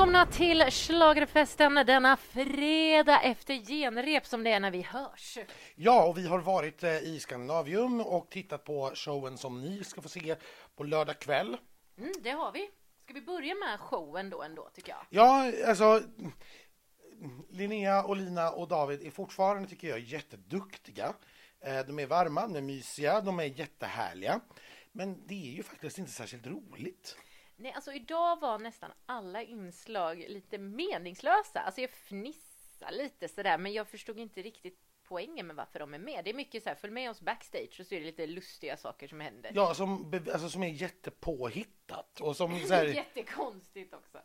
Välkomna 0.00 0.26
till 0.26 0.64
Schlagerfesten 0.70 1.74
denna 1.74 2.16
fredag 2.16 3.20
efter 3.22 3.54
genrep 3.54 4.26
som 4.26 4.44
det 4.44 4.50
är 4.50 4.60
när 4.60 4.70
vi 4.70 4.82
hörs. 4.82 5.38
Ja, 5.74 6.04
och 6.04 6.18
vi 6.18 6.26
har 6.26 6.38
varit 6.38 6.82
eh, 6.82 6.98
i 6.98 7.20
Skandinavium 7.20 8.00
och 8.00 8.30
tittat 8.30 8.64
på 8.64 8.90
showen 8.94 9.38
som 9.38 9.62
ni 9.62 9.84
ska 9.84 10.02
få 10.02 10.08
se 10.08 10.36
på 10.76 10.84
lördag 10.84 11.18
kväll. 11.18 11.56
Mm, 11.98 12.12
det 12.22 12.30
har 12.30 12.52
vi. 12.52 12.70
Ska 13.04 13.14
vi 13.14 13.20
börja 13.20 13.54
med 13.54 13.80
showen 13.80 14.30
då 14.30 14.42
ändå 14.42 14.70
tycker 14.74 14.92
jag? 14.92 15.06
Ja, 15.10 15.52
alltså 15.66 16.02
Linnea 17.50 18.04
och 18.04 18.16
Lina 18.16 18.50
och 18.50 18.68
David 18.68 19.06
är 19.06 19.10
fortfarande, 19.10 19.68
tycker 19.68 19.88
jag, 19.88 19.98
jätteduktiga. 19.98 21.14
Eh, 21.60 21.80
De 21.86 21.98
är 21.98 22.06
varma, 22.06 22.46
de 22.46 22.56
är 22.56 22.60
mysiga, 22.60 23.20
de 23.20 23.40
är 23.40 23.44
jättehärliga. 23.60 24.40
Men 24.92 25.26
det 25.26 25.50
är 25.50 25.56
ju 25.56 25.62
faktiskt 25.62 25.98
inte 25.98 26.12
särskilt 26.12 26.46
roligt. 26.46 27.16
Nej, 27.60 27.72
alltså 27.72 27.92
idag 27.92 28.40
var 28.40 28.58
nästan 28.58 28.90
alla 29.06 29.42
inslag 29.42 30.24
lite 30.28 30.58
meningslösa. 30.58 31.60
Alltså 31.60 31.80
jag 31.80 31.90
fnissar 31.90 32.90
lite 32.90 33.28
sådär, 33.28 33.58
men 33.58 33.72
jag 33.72 33.88
förstod 33.88 34.18
inte 34.18 34.42
riktigt 34.42 34.78
poängen 35.04 35.46
med 35.46 35.56
varför 35.56 35.78
de 35.78 35.94
är 35.94 35.98
med. 35.98 36.24
Det 36.24 36.30
är 36.30 36.34
mycket 36.34 36.62
så 36.62 36.68
här, 36.68 36.76
följ 36.76 36.92
med 36.92 37.10
oss 37.10 37.20
backstage 37.20 37.80
och 37.80 37.86
så 37.86 37.94
är 37.94 38.00
det 38.00 38.06
lite 38.06 38.26
lustiga 38.26 38.76
saker 38.76 39.08
som 39.08 39.20
händer. 39.20 39.52
Ja, 39.54 39.74
som, 39.74 40.12
alltså, 40.32 40.48
som 40.48 40.62
är 40.62 40.68
jättepåhittat 40.68 42.20
och 42.20 42.36
som 42.36 42.60
så 42.60 42.68
Det 42.68 42.74
är 42.74 42.86
här, 42.86 42.94
jättekonstigt 42.94 43.94
också. 43.94 44.18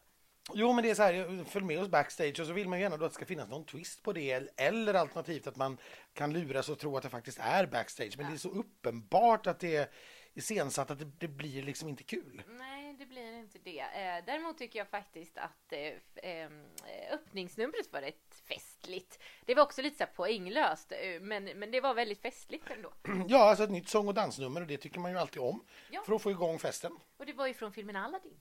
Jo, 0.54 0.74
men 0.74 0.84
det 0.84 0.90
är 0.90 0.96
så 0.96 1.04
här, 1.04 1.44
följ 1.44 1.66
med 1.66 1.80
oss 1.80 1.90
backstage 1.90 2.40
och 2.40 2.48
så 2.48 2.54
vill 2.54 2.70
man 2.70 2.80
gärna 2.80 2.98
då 2.98 3.06
att 3.06 3.12
det 3.12 3.16
ska 3.16 3.26
finnas 3.26 3.50
någon 3.50 3.66
twist 3.66 4.04
på 4.04 4.14
det 4.14 4.50
eller 4.58 4.94
alternativt 4.94 5.48
att 5.48 5.56
man 5.56 5.78
kan 6.14 6.34
luras 6.34 6.70
och 6.70 6.80
tro 6.80 6.98
att 6.98 7.04
det 7.04 7.10
faktiskt 7.10 7.40
är 7.42 7.66
backstage. 7.66 8.14
Men 8.18 8.28
det 8.28 8.34
är 8.34 8.38
så 8.38 8.50
uppenbart 8.50 9.48
att 9.48 9.60
det 9.60 9.76
är 9.76 9.90
iscensatt 10.34 10.92
att 10.92 11.00
det, 11.00 11.06
det 11.06 11.28
blir 11.28 11.64
liksom 11.64 11.90
inte 11.90 12.04
kul. 12.04 12.44
Nej, 12.48 12.75
det 12.98 13.06
blir 13.06 13.34
inte 13.40 13.60
det. 13.64 13.80
Eh, 13.80 14.26
däremot 14.26 14.58
tycker 14.58 14.80
jag 14.80 14.88
faktiskt 14.88 15.38
att 15.38 15.72
eh, 15.74 15.94
ehm, 16.16 16.66
eh, 16.86 17.14
öppningsnumret 17.14 17.94
var 17.94 18.02
rätt 18.02 18.36
festligt. 18.48 19.20
Det 19.46 19.56
var 19.56 19.64
också 19.64 19.82
lite 19.82 19.98
så 19.98 20.12
poänglöst, 20.16 20.92
eh, 20.92 21.22
men, 21.22 21.44
men 21.44 21.72
det 21.72 21.82
var 21.82 21.94
väldigt 21.94 22.22
festligt 22.22 22.70
ändå. 22.72 22.94
Ja, 23.28 23.50
alltså 23.50 23.64
ett 23.64 23.72
nytt 23.72 23.90
sång 23.90 24.08
och 24.08 24.14
dansnummer 24.14 24.62
och 24.62 24.68
det 24.68 24.78
tycker 24.78 25.00
man 25.00 25.12
ju 25.12 25.18
alltid 25.18 25.42
om 25.42 25.64
Ja. 25.90 26.04
för 26.06 26.14
att 26.16 26.22
få 26.22 26.32
igång 26.32 26.60
festen. 26.60 26.98
Och 27.18 27.26
det 27.26 27.34
var 27.34 27.48
ju 27.48 27.54
från 27.54 27.72
filmen 27.72 27.96
Aladdin. 27.96 28.40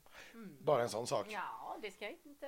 Bara 0.59 0.81
en 0.81 0.89
sån 0.89 1.07
sak. 1.07 1.27
Ja, 1.29 1.77
det 1.81 1.91
ska 1.91 2.09
inte 2.09 2.47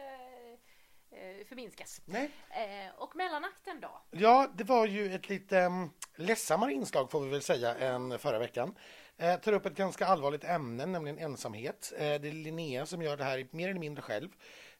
eh, 1.11 1.45
förminskas. 1.47 2.01
Nej. 2.05 2.31
Eh, 2.49 2.95
och 3.01 3.15
mellanakten 3.15 3.79
då? 3.81 4.01
Ja, 4.11 4.51
det 4.55 4.63
var 4.63 4.85
ju 4.85 5.13
ett 5.15 5.29
lite 5.29 5.57
um, 5.61 5.93
ledsammare 6.15 6.73
inslag 6.73 7.11
får 7.11 7.21
vi 7.21 7.29
väl 7.29 7.41
säga 7.41 7.75
än 7.75 8.19
förra 8.19 8.39
veckan. 8.39 8.75
Eh, 9.17 9.39
tar 9.39 9.53
upp 9.53 9.65
ett 9.65 9.75
ganska 9.75 10.05
allvarligt 10.05 10.43
ämne, 10.43 10.85
nämligen 10.85 11.17
ensamhet. 11.17 11.93
Eh, 11.97 11.99
det 11.99 12.27
är 12.27 12.31
Linnea 12.31 12.85
som 12.85 13.01
gör 13.01 13.17
det 13.17 13.23
här 13.23 13.47
mer 13.51 13.69
eller 13.69 13.79
mindre 13.79 14.01
själv. 14.01 14.29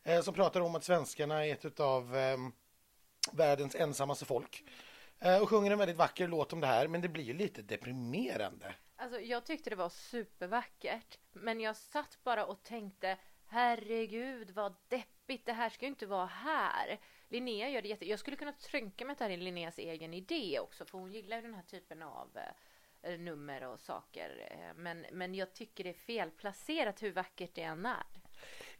Eh, 0.03 0.21
som 0.21 0.33
pratar 0.33 0.61
om 0.61 0.75
att 0.75 0.83
svenskarna 0.83 1.45
är 1.45 1.53
ett 1.65 1.79
av 1.79 2.17
eh, 2.17 2.37
världens 3.31 3.75
ensammaste 3.75 4.25
folk. 4.25 4.63
Eh, 5.19 5.41
och 5.41 5.49
sjunger 5.49 5.71
en 5.71 5.79
väldigt 5.79 5.97
vacker 5.97 6.27
låt 6.27 6.53
om 6.53 6.59
det 6.59 6.67
här, 6.67 6.87
men 6.87 7.01
det 7.01 7.09
blir 7.09 7.23
ju 7.23 7.33
lite 7.33 7.61
deprimerande. 7.61 8.75
Alltså, 8.95 9.19
jag 9.19 9.45
tyckte 9.45 9.69
det 9.69 9.75
var 9.75 9.89
supervackert, 9.89 11.17
men 11.33 11.59
jag 11.59 11.75
satt 11.75 12.17
bara 12.23 12.45
och 12.45 12.63
tänkte 12.63 13.17
herregud 13.47 14.51
vad 14.51 14.75
deppigt, 14.87 15.45
det 15.45 15.53
här 15.53 15.69
ska 15.69 15.85
ju 15.85 15.89
inte 15.89 16.05
vara 16.05 16.25
här. 16.25 16.99
Linnea 17.29 17.69
gör 17.69 17.81
det 17.81 17.87
jätte... 17.87 18.09
Jag 18.09 18.19
skulle 18.19 18.37
kunna 18.37 18.51
tänka 18.51 19.05
mig 19.05 19.11
att 19.11 19.17
det 19.17 19.25
här 19.25 19.31
är 19.31 19.37
Linneas 19.37 19.77
egen 19.77 20.13
idé 20.13 20.59
också, 20.59 20.85
för 20.85 20.97
hon 20.97 21.11
gillar 21.11 21.37
ju 21.37 21.43
den 21.43 21.53
här 21.53 21.63
typen 21.63 22.01
av 22.01 22.29
eh, 22.35 22.41
nummer 23.17 23.63
och 23.63 23.79
saker. 23.79 24.47
Eh, 24.51 24.75
Men, 24.75 25.05
men 25.11 25.35
jag 25.35 25.53
tycker 25.53 25.83
det 25.83 25.89
är 25.89 25.93
felplacerat 25.93 27.03
hur 27.03 27.11
vackert 27.11 27.51
det 27.53 27.61
än 27.61 27.85
är. 27.85 28.03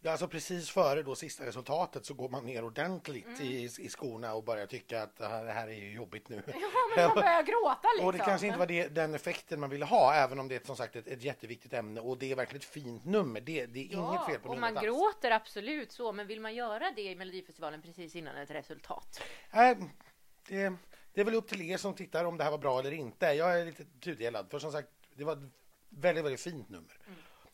Ja, 0.02 0.12
alltså 0.12 0.28
precis 0.28 0.70
före 0.70 1.04
då 1.04 1.16
sista 1.16 1.46
resultatet 1.46 2.06
så 2.06 2.14
går 2.14 2.30
man 2.30 2.46
ner 2.46 2.64
ordentligt 2.64 3.42
i, 3.42 3.64
i 3.64 3.90
skorna 3.90 4.34
och 4.34 4.44
börjar 4.44 4.66
tycka 4.66 5.02
att 5.04 5.16
det 5.18 5.28
här, 5.28 5.44
det 5.46 5.52
här 5.52 5.68
är 5.68 5.74
ju 5.74 5.92
jobbigt 5.92 6.30
nu. 6.30 6.44
Ja, 6.48 6.54
men 6.96 7.06
man 7.08 7.16
börjar 7.16 7.44
gråta 7.44 7.88
liksom. 7.96 8.06
Och 8.08 8.14
det 8.14 8.20
kanske 8.20 8.48
inte 8.48 8.60
var 8.60 8.66
det, 8.66 8.88
den 8.88 9.14
effekten 9.14 9.60
man 9.60 9.70
ville 9.70 9.86
ha, 9.86 10.14
även 10.14 10.40
om 10.40 10.48
det 10.48 10.56
är 10.56 10.66
som 10.66 10.76
sagt 10.76 10.96
ett, 10.96 11.08
ett 11.08 11.24
jätteviktigt 11.24 11.74
ämne 11.74 12.02
och 12.02 12.18
det 12.18 12.32
är 12.32 12.36
verkligen 12.36 12.58
ett 12.60 12.70
fint 12.70 13.06
nummer. 13.06 13.42
Det, 13.42 13.66
det 13.66 13.80
är 13.80 13.84
inget 13.94 14.26
fel 14.26 14.40
på 14.40 14.50
och 14.50 14.56
numret 14.56 14.60
man 14.62 14.78
alls. 14.78 14.86
gråter 14.86 15.32
absolut 15.32 15.92
så, 15.92 16.12
men 16.12 16.28
vill 16.28 16.42
man 16.42 16.56
göra 16.56 16.92
det 16.96 17.02
i 17.02 17.16
Melodifestivalen 17.16 17.82
precis 17.82 18.16
innan 18.16 18.38
ett 18.38 18.52
resultat? 18.52 19.22
Nej, 19.52 19.78
det, 20.48 20.74
det 21.18 21.22
är 21.22 21.26
väl 21.26 21.36
upp 21.36 21.48
till 21.48 21.62
er 21.62 21.78
som 21.78 21.94
tittar 21.94 22.26
om 22.26 22.38
det 22.38 22.44
här 22.44 22.52
var 22.52 22.58
bra 22.58 22.80
eller 22.80 22.92
inte. 22.92 23.26
Jag 23.26 23.62
är 23.62 23.66
lite 23.66 23.86
tudelad, 23.86 24.52
för 24.52 24.60
som 24.60 24.72
sagt, 24.72 24.90
det 25.14 25.24
var 25.24 25.34
ett 25.34 25.52
väldigt, 25.90 26.26
väldigt 26.26 26.42
fint 26.42 26.70
nummer. 26.70 27.00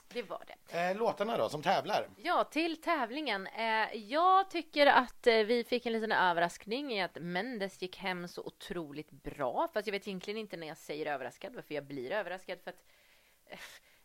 Det 0.07 0.24
var 0.24 0.46
det. 0.47 0.90
Eh, 0.90 0.97
låtarna 0.97 1.38
då, 1.38 1.50
som 1.50 1.62
tävlar? 1.62 2.09
Ja, 2.18 2.44
till 2.44 2.81
tävlingen. 2.81 3.47
Eh, 3.47 3.96
jag 3.96 4.50
tycker 4.50 4.88
att 4.88 5.28
eh, 5.28 5.35
vi 5.35 5.63
fick 5.63 5.85
en 5.85 5.94
liten 5.94 6.12
överraskning 6.12 6.94
i 6.94 7.02
att 7.02 7.18
Mendes 7.22 7.81
gick 7.81 7.97
hem 7.97 8.28
så 8.28 8.41
otroligt 8.41 9.12
bra. 9.12 9.68
Fast 9.73 9.88
jag 9.88 9.91
vet 9.91 10.07
egentligen 10.07 10.38
inte 10.38 10.57
när 10.57 10.68
jag 10.68 10.78
säger 10.78 11.06
överraskad 11.06 11.56
varför 11.56 11.75
jag 11.75 11.85
blir 11.85 12.12
överraskad. 12.12 12.59
För 12.63 12.69
att 12.69 12.84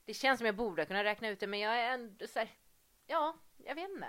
det 0.04 0.14
känns 0.14 0.38
som 0.38 0.46
jag 0.46 0.56
borde 0.56 0.84
kunna 0.84 1.04
räkna 1.04 1.28
ut 1.28 1.40
det, 1.40 1.46
men 1.46 1.60
jag 1.60 1.76
är 1.76 1.94
ändå 1.94 2.26
så 2.26 2.38
här, 2.38 2.48
ja, 3.06 3.36
jag 3.56 3.74
vet 3.74 3.90
inte. 3.90 4.06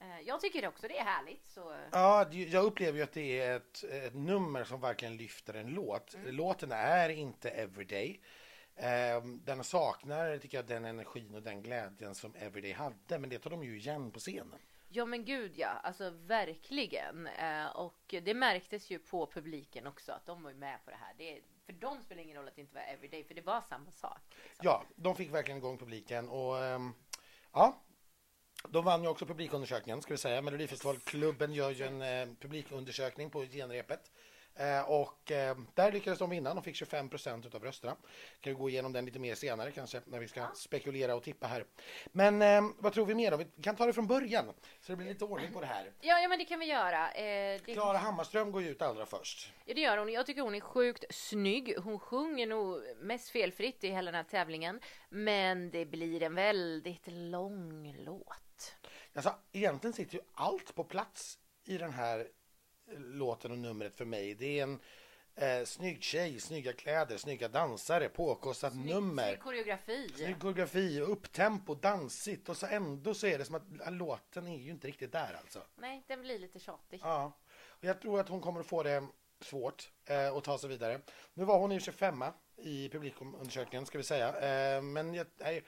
Eh, 0.00 0.20
jag 0.26 0.40
tycker 0.40 0.68
också 0.68 0.88
det 0.88 0.98
är 0.98 1.04
härligt. 1.04 1.46
Så... 1.46 1.74
Ja, 1.92 2.32
jag 2.32 2.64
upplever 2.64 2.98
ju 2.98 3.04
att 3.04 3.12
det 3.12 3.40
är 3.40 3.56
ett, 3.56 3.84
ett 3.84 4.14
nummer 4.14 4.64
som 4.64 4.80
verkligen 4.80 5.16
lyfter 5.16 5.54
en 5.54 5.68
låt. 5.68 6.14
Låten 6.26 6.72
är 6.72 7.08
inte 7.08 7.50
everyday. 7.50 8.20
Eh, 8.74 9.24
den 9.24 9.64
saknar, 9.64 10.38
tycker 10.38 10.58
jag, 10.58 10.66
den 10.66 10.84
energin 10.84 11.34
och 11.34 11.42
den 11.42 11.62
glädjen 11.62 12.14
som 12.14 12.34
Everyday 12.34 12.72
hade, 12.72 13.18
men 13.18 13.30
det 13.30 13.38
tar 13.38 13.50
de 13.50 13.64
ju 13.64 13.76
igen 13.78 14.10
på 14.10 14.18
scenen. 14.18 14.58
Ja 14.88 15.04
men 15.06 15.24
gud 15.24 15.52
ja, 15.56 15.68
alltså 15.68 16.10
verkligen. 16.10 17.26
Eh, 17.26 17.66
och 17.66 18.14
det 18.22 18.34
märktes 18.34 18.90
ju 18.90 18.98
på 18.98 19.26
publiken 19.26 19.86
också 19.86 20.12
att 20.12 20.26
de 20.26 20.42
var 20.42 20.52
med 20.52 20.84
på 20.84 20.90
det 20.90 20.96
här. 20.96 21.14
Det, 21.18 21.40
för 21.66 21.72
dem 21.72 22.02
spelar 22.02 22.22
ingen 22.22 22.36
roll 22.36 22.48
att 22.48 22.54
det 22.54 22.60
inte 22.60 22.74
var 22.74 22.82
everyday, 22.82 23.24
för 23.24 23.34
det 23.34 23.40
var 23.40 23.60
samma 23.60 23.90
sak. 23.90 24.20
Liksom. 24.28 24.62
Ja, 24.62 24.84
de 24.96 25.16
fick 25.16 25.34
verkligen 25.34 25.58
igång 25.58 25.78
publiken 25.78 26.28
och 26.28 26.64
ehm, 26.64 26.94
ja, 27.52 27.82
de 28.68 28.84
vann 28.84 29.02
ju 29.02 29.08
också 29.08 29.26
publikundersökningen 29.26 30.02
ska 30.02 30.14
vi 30.14 30.18
säga. 30.18 30.42
Melodifestivalklubben 30.42 31.52
gör 31.52 31.70
ju 31.70 31.84
en 31.84 32.02
eh, 32.02 32.34
publikundersökning 32.40 33.30
på 33.30 33.44
genrepet. 33.44 34.10
Eh, 34.58 34.90
och 34.90 35.30
eh, 35.30 35.56
där 35.74 35.92
lyckades 35.92 36.18
de 36.18 36.30
vinna, 36.30 36.54
de 36.54 36.62
fick 36.62 36.76
25 36.76 37.08
procent 37.08 37.54
av 37.54 37.64
rösterna. 37.64 37.96
Kan 38.40 38.52
vi 38.52 38.58
gå 38.58 38.68
igenom 38.70 38.92
den 38.92 39.04
lite 39.04 39.18
mer 39.18 39.34
senare 39.34 39.70
kanske 39.70 40.00
när 40.06 40.18
vi 40.18 40.28
ska 40.28 40.46
spekulera 40.54 41.14
och 41.14 41.22
tippa 41.22 41.46
här. 41.46 41.64
Men 42.12 42.42
eh, 42.42 42.62
vad 42.78 42.92
tror 42.92 43.06
vi 43.06 43.14
mer 43.14 43.30
då? 43.30 43.36
Vi 43.36 43.46
kan 43.62 43.76
ta 43.76 43.86
det 43.86 43.92
från 43.92 44.06
början 44.06 44.44
så 44.80 44.92
det 44.92 44.96
blir 44.96 45.08
lite 45.08 45.24
ordning 45.24 45.52
på 45.52 45.60
det 45.60 45.66
här. 45.66 45.92
Ja, 46.00 46.20
ja 46.20 46.28
men 46.28 46.38
det 46.38 46.44
kan 46.44 46.58
vi 46.58 46.66
göra. 46.66 47.12
Eh, 47.12 47.60
det, 47.64 47.74
Klara 47.74 47.98
Hammarström 47.98 48.52
går 48.52 48.62
ju 48.62 48.68
ut 48.68 48.82
allra 48.82 49.06
först. 49.06 49.52
ja, 49.64 49.74
det 49.74 49.80
gör 49.80 49.98
hon. 49.98 50.12
Jag 50.12 50.26
tycker 50.26 50.42
hon 50.42 50.54
är 50.54 50.60
sjukt 50.60 51.04
snygg. 51.10 51.74
Hon 51.78 51.98
sjunger 51.98 52.46
nog 52.46 52.82
mest 53.00 53.30
felfritt 53.30 53.84
i 53.84 53.88
hela 53.88 54.10
den 54.10 54.14
här 54.14 54.30
tävlingen. 54.30 54.80
Men 55.08 55.70
det 55.70 55.86
blir 55.86 56.22
en 56.22 56.34
väldigt 56.34 57.06
lång 57.06 57.96
låt. 57.98 58.47
Alltså, 59.14 59.34
egentligen 59.52 59.94
sitter 59.94 60.14
ju 60.14 60.20
allt 60.34 60.74
på 60.74 60.84
plats 60.84 61.38
i 61.64 61.78
den 61.78 61.92
här 61.92 62.28
eh, 62.90 62.98
låten 62.98 63.52
och 63.52 63.58
numret 63.58 63.96
för 63.96 64.04
mig. 64.04 64.34
Det 64.34 64.58
är 64.58 64.62
en 64.62 64.80
eh, 65.34 65.64
snygg 65.64 66.02
tjej, 66.02 66.40
snygga 66.40 66.72
kläder, 66.72 67.16
snygga 67.16 67.48
dansare, 67.48 68.08
påkostat 68.08 68.74
nummer. 68.74 69.28
Snygg 69.28 69.40
koreografi. 69.40 70.12
Snygg 70.16 70.40
koreografi, 70.40 71.00
upptempo, 71.00 71.74
dansigt 71.74 72.48
och 72.48 72.56
så 72.56 72.66
ändå 72.66 73.14
så 73.14 73.26
är 73.26 73.38
det 73.38 73.44
som 73.44 73.54
att 73.54 73.92
låten 73.92 74.46
är 74.46 74.58
ju 74.58 74.70
inte 74.70 74.86
riktigt 74.88 75.12
där 75.12 75.36
alltså. 75.40 75.62
Nej, 75.76 76.04
den 76.06 76.22
blir 76.22 76.38
lite 76.38 76.58
tjatig. 76.58 77.00
Ja, 77.04 77.32
och 77.66 77.84
jag 77.84 78.00
tror 78.00 78.20
att 78.20 78.28
hon 78.28 78.40
kommer 78.40 78.60
att 78.60 78.66
få 78.66 78.82
det 78.82 79.06
svårt 79.40 79.90
eh, 80.04 80.36
att 80.36 80.44
ta 80.44 80.58
sig 80.58 80.68
vidare. 80.68 81.00
Nu 81.34 81.44
var 81.44 81.58
hon 81.58 81.70
ju 81.70 81.80
25 81.80 82.24
i 82.56 82.88
publikundersökningen 82.88 83.86
ska 83.86 83.98
vi 83.98 84.04
säga, 84.04 84.28
eh, 84.28 84.82
men 84.82 85.14
jag, 85.14 85.26
nej, 85.36 85.64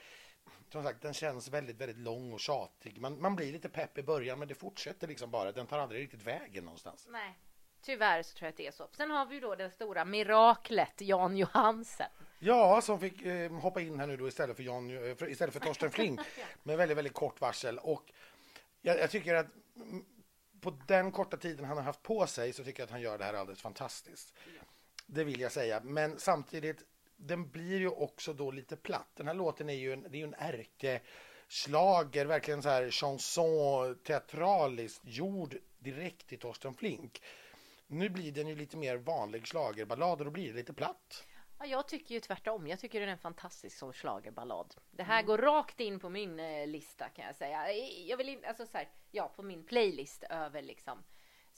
som 0.73 0.83
sagt 0.83 1.03
den 1.03 1.15
känns 1.15 1.49
väldigt, 1.49 1.77
väldigt 1.77 1.99
lång 1.99 2.33
och 2.33 2.41
tjatig. 2.41 3.01
Man, 3.01 3.21
man 3.21 3.37
blir 3.37 3.53
lite 3.53 3.69
pepp 3.69 3.99
i 3.99 4.03
början 4.03 4.39
men 4.39 4.49
det 4.49 4.55
fortsätter 4.55 5.09
liksom 5.09 5.31
bara, 5.31 5.53
den 5.53 5.67
tar 5.67 5.79
aldrig 5.79 6.03
riktigt 6.03 6.23
vägen 6.23 6.65
någonstans. 6.65 7.07
Nej, 7.11 7.39
tyvärr 7.83 8.23
så 8.23 8.37
tror 8.37 8.47
jag 8.47 8.51
att 8.51 8.57
det 8.57 8.67
är 8.67 8.71
så. 8.71 8.89
Sen 8.93 9.11
har 9.11 9.27
vi 9.27 9.35
ju 9.35 9.41
då 9.41 9.55
det 9.55 9.71
stora 9.71 10.05
miraklet 10.05 11.01
Jan 11.01 11.37
Johansen. 11.37 12.11
Ja, 12.39 12.81
som 12.81 13.01
fick 13.01 13.23
eh, 13.23 13.53
hoppa 13.53 13.81
in 13.81 14.01
här 14.01 14.07
nu 14.07 14.17
då 14.17 14.29
istället 14.29 14.57
för, 14.57 14.63
Jan, 14.63 15.09
eh, 15.09 15.15
för, 15.15 15.31
istället 15.31 15.53
för 15.53 15.61
Torsten 15.61 15.91
Flink 15.93 16.21
med 16.63 16.77
väldigt, 16.77 16.99
väldigt 16.99 17.15
kort 17.15 17.41
varsel. 17.41 17.79
Och 17.79 18.13
jag, 18.81 18.99
jag 18.99 19.11
tycker 19.11 19.35
att 19.35 19.47
på 20.61 20.71
den 20.87 21.13
korta 21.13 21.37
tiden 21.37 21.65
han 21.65 21.77
har 21.77 21.85
haft 21.85 22.03
på 22.03 22.27
sig 22.27 22.53
så 22.53 22.65
tycker 22.65 22.81
jag 22.81 22.85
att 22.85 22.91
han 22.91 23.01
gör 23.01 23.19
det 23.19 23.25
här 23.25 23.35
alldeles 23.35 23.63
fantastiskt. 23.63 24.35
Det 25.07 25.25
vill 25.25 25.41
jag 25.41 25.53
säga. 25.53 25.81
Men 25.85 26.19
samtidigt, 26.19 26.85
den 27.21 27.51
blir 27.51 27.79
ju 27.79 27.89
också 27.89 28.33
då 28.33 28.51
lite 28.51 28.77
platt. 28.77 29.11
Den 29.15 29.27
här 29.27 29.35
låten 29.35 29.69
är 29.69 29.75
ju 29.75 29.93
en, 29.93 30.03
det 30.03 30.17
är 30.17 30.21
ju 30.21 30.25
en 30.25 30.35
ärkeslager, 30.39 32.27
verkligen 32.27 32.63
så 32.63 32.69
här 32.69 32.91
chanson 32.91 33.99
teatraliskt 34.05 35.03
gjord 35.05 35.57
direkt 35.79 36.27
till 36.27 36.39
Torsten 36.39 36.75
Flink. 36.75 37.23
Nu 37.87 38.09
blir 38.09 38.33
den 38.33 38.49
ju 38.49 38.55
lite 38.55 38.77
mer 38.77 38.97
vanlig 38.97 39.47
schlagerballad 39.47 40.19
och 40.19 40.25
då 40.25 40.31
blir 40.31 40.49
det 40.49 40.55
lite 40.55 40.73
platt. 40.73 41.25
Ja, 41.59 41.67
jag 41.67 41.89
tycker 41.89 42.15
ju 42.15 42.21
tvärtom. 42.21 42.67
Jag 42.67 42.79
tycker 42.79 43.01
den 43.01 43.09
är 43.09 43.13
en 43.13 43.19
fantastisk 43.19 43.79
som 43.79 43.93
schlagerballad. 43.93 44.75
Det 44.91 45.03
här 45.03 45.23
går 45.23 45.39
rakt 45.39 45.81
in 45.81 46.01
på 46.01 46.09
min 46.09 46.41
eh, 46.41 46.67
lista 46.67 47.09
kan 47.09 47.25
jag 47.25 47.37
säga. 47.37 47.73
Jag 48.07 48.17
vill 48.17 48.29
inte, 48.29 48.49
alltså 48.49 48.67
så 48.67 48.79
här, 48.79 48.89
ja, 49.11 49.33
på 49.37 49.43
min 49.43 49.65
playlist 49.65 50.25
över 50.31 50.63
liksom 50.63 51.03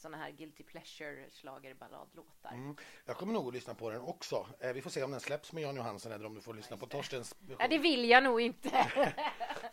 sådana 0.02 0.16
här 0.16 0.30
guilty 0.30 0.64
pleasure 0.64 1.30
schlagerballadlåtar. 1.30 2.52
Mm. 2.52 2.76
Jag 3.04 3.16
kommer 3.16 3.32
nog 3.32 3.48
att 3.48 3.54
lyssna 3.54 3.74
på 3.74 3.90
den 3.90 4.00
också. 4.00 4.46
Eh, 4.60 4.72
vi 4.72 4.82
får 4.82 4.90
se 4.90 5.02
om 5.02 5.10
den 5.10 5.20
släpps 5.20 5.52
med 5.52 5.62
Jan 5.62 5.76
Johansen 5.76 6.12
eller 6.12 6.26
om 6.26 6.34
du 6.34 6.40
får 6.40 6.54
lyssna 6.54 6.76
på 6.76 6.86
Torstens 6.86 7.36
version. 7.40 7.56
Ja, 7.60 7.68
det 7.68 7.78
vill 7.78 8.08
jag 8.08 8.24
nog 8.24 8.40
inte. 8.40 8.70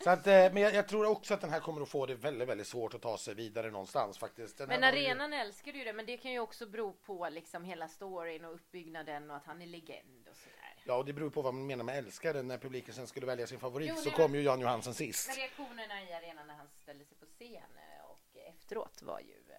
så 0.04 0.10
att, 0.10 0.26
eh, 0.26 0.32
men 0.32 0.56
jag, 0.56 0.74
jag, 0.74 0.88
tror 0.88 1.06
också 1.06 1.34
att 1.34 1.40
den 1.40 1.50
här 1.50 1.60
kommer 1.60 1.82
att 1.82 1.88
få 1.88 2.06
det 2.06 2.14
väldigt, 2.14 2.48
väldigt 2.48 2.66
svårt 2.66 2.94
att 2.94 3.02
ta 3.02 3.18
sig 3.18 3.34
vidare 3.34 3.70
någonstans 3.70 4.18
faktiskt. 4.18 4.58
Den 4.58 4.68
men 4.68 4.84
arenan 4.84 5.32
ju... 5.32 5.38
älskar 5.38 5.72
ju 5.72 5.84
det, 5.84 5.92
men 5.92 6.06
det 6.06 6.16
kan 6.16 6.32
ju 6.32 6.38
också 6.38 6.66
bero 6.66 6.92
på 6.92 7.28
liksom 7.28 7.64
hela 7.64 7.88
storyn 7.88 8.44
och 8.44 8.54
uppbyggnaden 8.54 9.30
och 9.30 9.36
att 9.36 9.46
han 9.46 9.62
är 9.62 9.66
legend 9.66 10.28
och 10.30 10.36
sådär. 10.36 10.76
Ja, 10.84 10.96
och 10.96 11.04
det 11.04 11.12
beror 11.12 11.30
på 11.30 11.42
vad 11.42 11.54
man 11.54 11.66
menar 11.66 11.84
med 11.84 11.98
älskare. 11.98 12.42
När 12.42 12.58
publiken 12.58 12.94
sen 12.94 13.06
skulle 13.06 13.26
välja 13.26 13.46
sin 13.46 13.60
favorit 13.60 13.92
jo, 13.96 14.02
så 14.02 14.10
kom 14.10 14.34
ju 14.34 14.42
Jan 14.42 14.60
Johansen 14.60 14.94
sist. 14.94 15.36
Reaktionerna 15.36 16.02
i 16.02 16.12
arenan 16.12 16.46
när 16.46 16.54
han 16.54 16.68
ställde 16.82 17.04
sig 17.04 17.16
på 17.18 17.26
scen 17.26 17.62
eh, 17.76 18.10
och 18.10 18.36
efteråt 18.48 19.02
var 19.02 19.20
ju 19.20 19.49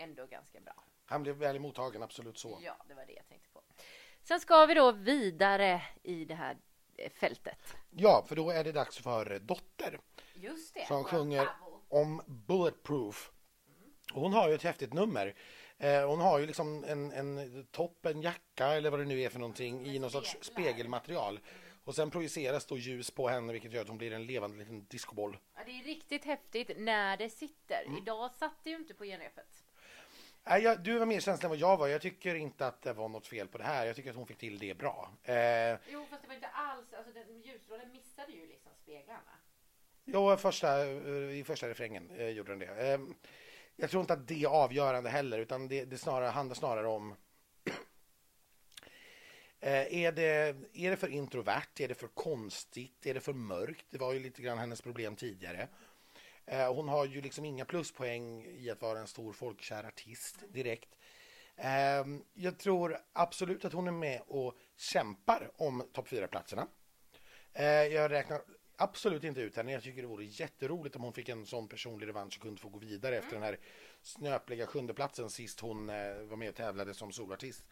ändå 0.00 0.26
ganska 0.26 0.60
bra. 0.60 0.84
Han 1.04 1.22
blev 1.22 1.36
väl 1.36 1.60
mottagen, 1.60 2.02
absolut 2.02 2.38
så. 2.38 2.58
Ja, 2.62 2.76
det 2.88 2.94
var 2.94 3.06
det 3.06 3.12
jag 3.12 3.28
tänkte 3.28 3.48
på. 3.48 3.62
Sen 4.22 4.40
ska 4.40 4.66
vi 4.66 4.74
då 4.74 4.92
vidare 4.92 5.82
i 6.02 6.24
det 6.24 6.34
här 6.34 6.56
eh, 6.96 7.10
fältet. 7.10 7.76
Ja, 7.90 8.24
för 8.28 8.36
då 8.36 8.50
är 8.50 8.64
det 8.64 8.72
dags 8.72 8.98
för 8.98 9.38
Dotter. 9.38 10.00
Just 10.34 10.74
det. 10.74 10.86
Som 10.86 11.04
sjunger 11.04 11.48
om 11.88 12.22
Bulletproof. 12.26 13.32
Hon 14.12 14.32
har 14.32 14.48
ju 14.48 14.54
ett 14.54 14.62
häftigt 14.62 14.92
nummer. 14.92 15.34
Eh, 15.78 16.08
hon 16.08 16.20
har 16.20 16.38
ju 16.38 16.46
liksom 16.46 16.84
en, 16.84 17.12
en 17.12 17.66
topp, 17.70 18.06
en 18.06 18.22
jacka 18.22 18.66
eller 18.66 18.90
vad 18.90 19.00
det 19.00 19.04
nu 19.04 19.20
är 19.20 19.28
för 19.28 19.38
någonting 19.38 19.86
i 19.86 19.98
någon 19.98 20.10
sorts 20.10 20.36
spegelmaterial. 20.40 21.40
Och 21.84 21.94
sen 21.94 22.10
projiceras 22.10 22.66
då 22.66 22.78
ljus 22.78 23.10
på 23.10 23.28
henne 23.28 23.52
vilket 23.52 23.72
gör 23.72 23.82
att 23.82 23.88
hon 23.88 23.98
blir 23.98 24.12
en 24.12 24.26
levande 24.26 24.58
liten 24.58 24.86
discoboll. 24.86 25.38
Ja, 25.54 25.60
det 25.66 25.70
är 25.70 25.84
riktigt 25.84 26.24
häftigt 26.24 26.70
när 26.76 27.16
det 27.16 27.30
sitter. 27.30 27.84
Mm. 27.86 27.98
Idag 27.98 28.30
satt 28.30 28.64
det 28.64 28.70
ju 28.70 28.76
inte 28.76 28.94
på 28.94 29.04
genrepet. 29.04 29.64
Nej, 30.50 30.62
jag, 30.62 30.80
du 30.80 30.98
var 30.98 31.06
mer 31.06 31.20
känslig 31.20 31.46
än 31.46 31.50
vad 31.50 31.58
jag 31.58 31.76
var. 31.76 31.88
Jag 31.88 32.00
tycker 32.00 32.34
inte 32.34 32.66
att 32.66 32.82
det 32.82 32.92
var 32.92 33.08
något 33.08 33.26
fel 33.26 33.48
på 33.48 33.58
det 33.58 33.64
här. 33.64 33.86
Jag 33.86 33.96
tycker 33.96 34.10
att 34.10 34.16
hon 34.16 34.26
fick 34.26 34.38
till 34.38 34.58
det 34.58 34.74
bra. 34.74 35.10
Eh, 35.22 35.78
jo, 35.88 36.06
fast 36.10 36.22
det 36.22 36.28
var 36.28 36.34
inte 36.34 36.48
alls, 36.48 36.94
alltså 36.94 37.12
den, 37.12 37.42
ljusstrålen 37.42 37.92
missade 37.92 38.32
ju 38.32 38.46
liksom 38.46 38.72
speglarna. 38.82 39.20
Jo, 40.04 40.36
första, 40.36 40.86
eh, 40.86 41.38
i 41.38 41.44
första 41.46 41.68
refrängen 41.68 42.10
eh, 42.10 42.28
gjorde 42.28 42.52
den 42.52 42.58
det. 42.58 42.92
Eh, 42.92 43.00
jag 43.76 43.90
tror 43.90 44.00
inte 44.00 44.12
att 44.12 44.28
det 44.28 44.42
är 44.42 44.48
avgörande 44.48 45.10
heller, 45.10 45.38
utan 45.38 45.68
det, 45.68 45.84
det 45.84 45.98
snarare, 45.98 46.30
handlar 46.30 46.54
snarare 46.54 46.86
om 46.86 47.10
eh, 49.60 50.04
är 50.04 50.12
det, 50.12 50.56
är 50.72 50.90
det 50.90 50.96
för 50.96 51.08
introvert? 51.08 51.80
Är 51.80 51.88
det 51.88 51.94
för 51.94 52.08
konstigt? 52.08 53.06
Är 53.06 53.14
det 53.14 53.20
för 53.20 53.32
mörkt? 53.32 53.86
Det 53.90 53.98
var 53.98 54.12
ju 54.12 54.20
lite 54.20 54.42
grann 54.42 54.58
hennes 54.58 54.82
problem 54.82 55.16
tidigare. 55.16 55.68
Eh, 56.50 56.74
hon 56.74 56.88
har 56.88 57.04
ju 57.04 57.20
liksom 57.20 57.44
inga 57.44 57.64
pluspoäng 57.64 58.44
i 58.44 58.70
att 58.70 58.82
vara 58.82 58.98
en 58.98 59.06
stor 59.06 59.32
folkkär 59.32 59.84
artist 59.84 60.36
direkt. 60.48 60.96
Eh, 61.56 62.04
jag 62.34 62.58
tror 62.58 62.98
absolut 63.12 63.64
att 63.64 63.72
hon 63.72 63.88
är 63.88 63.92
med 63.92 64.20
och 64.26 64.54
kämpar 64.76 65.50
om 65.56 65.82
topp 65.92 66.08
4-platserna. 66.08 66.66
Eh, 67.52 67.64
jag 67.66 68.10
räknar 68.10 68.42
absolut 68.76 69.24
inte 69.24 69.40
ut 69.40 69.56
henne. 69.56 69.72
Jag 69.72 69.82
tycker 69.82 70.02
det 70.02 70.08
vore 70.08 70.24
jätteroligt 70.24 70.96
om 70.96 71.02
hon 71.02 71.12
fick 71.12 71.28
en 71.28 71.46
sån 71.46 71.68
personlig 71.68 72.06
revansch 72.06 72.36
och 72.36 72.42
kunde 72.42 72.60
få 72.60 72.68
gå 72.68 72.78
vidare 72.78 73.16
efter 73.16 73.32
den 73.32 73.42
här 73.42 73.58
snöpliga 74.02 74.66
sjundeplatsen 74.66 75.30
sist 75.30 75.60
hon 75.60 75.86
var 75.86 76.36
med 76.36 76.48
och 76.48 76.54
tävlade 76.54 76.94
som 76.94 77.12
solartist. 77.12 77.64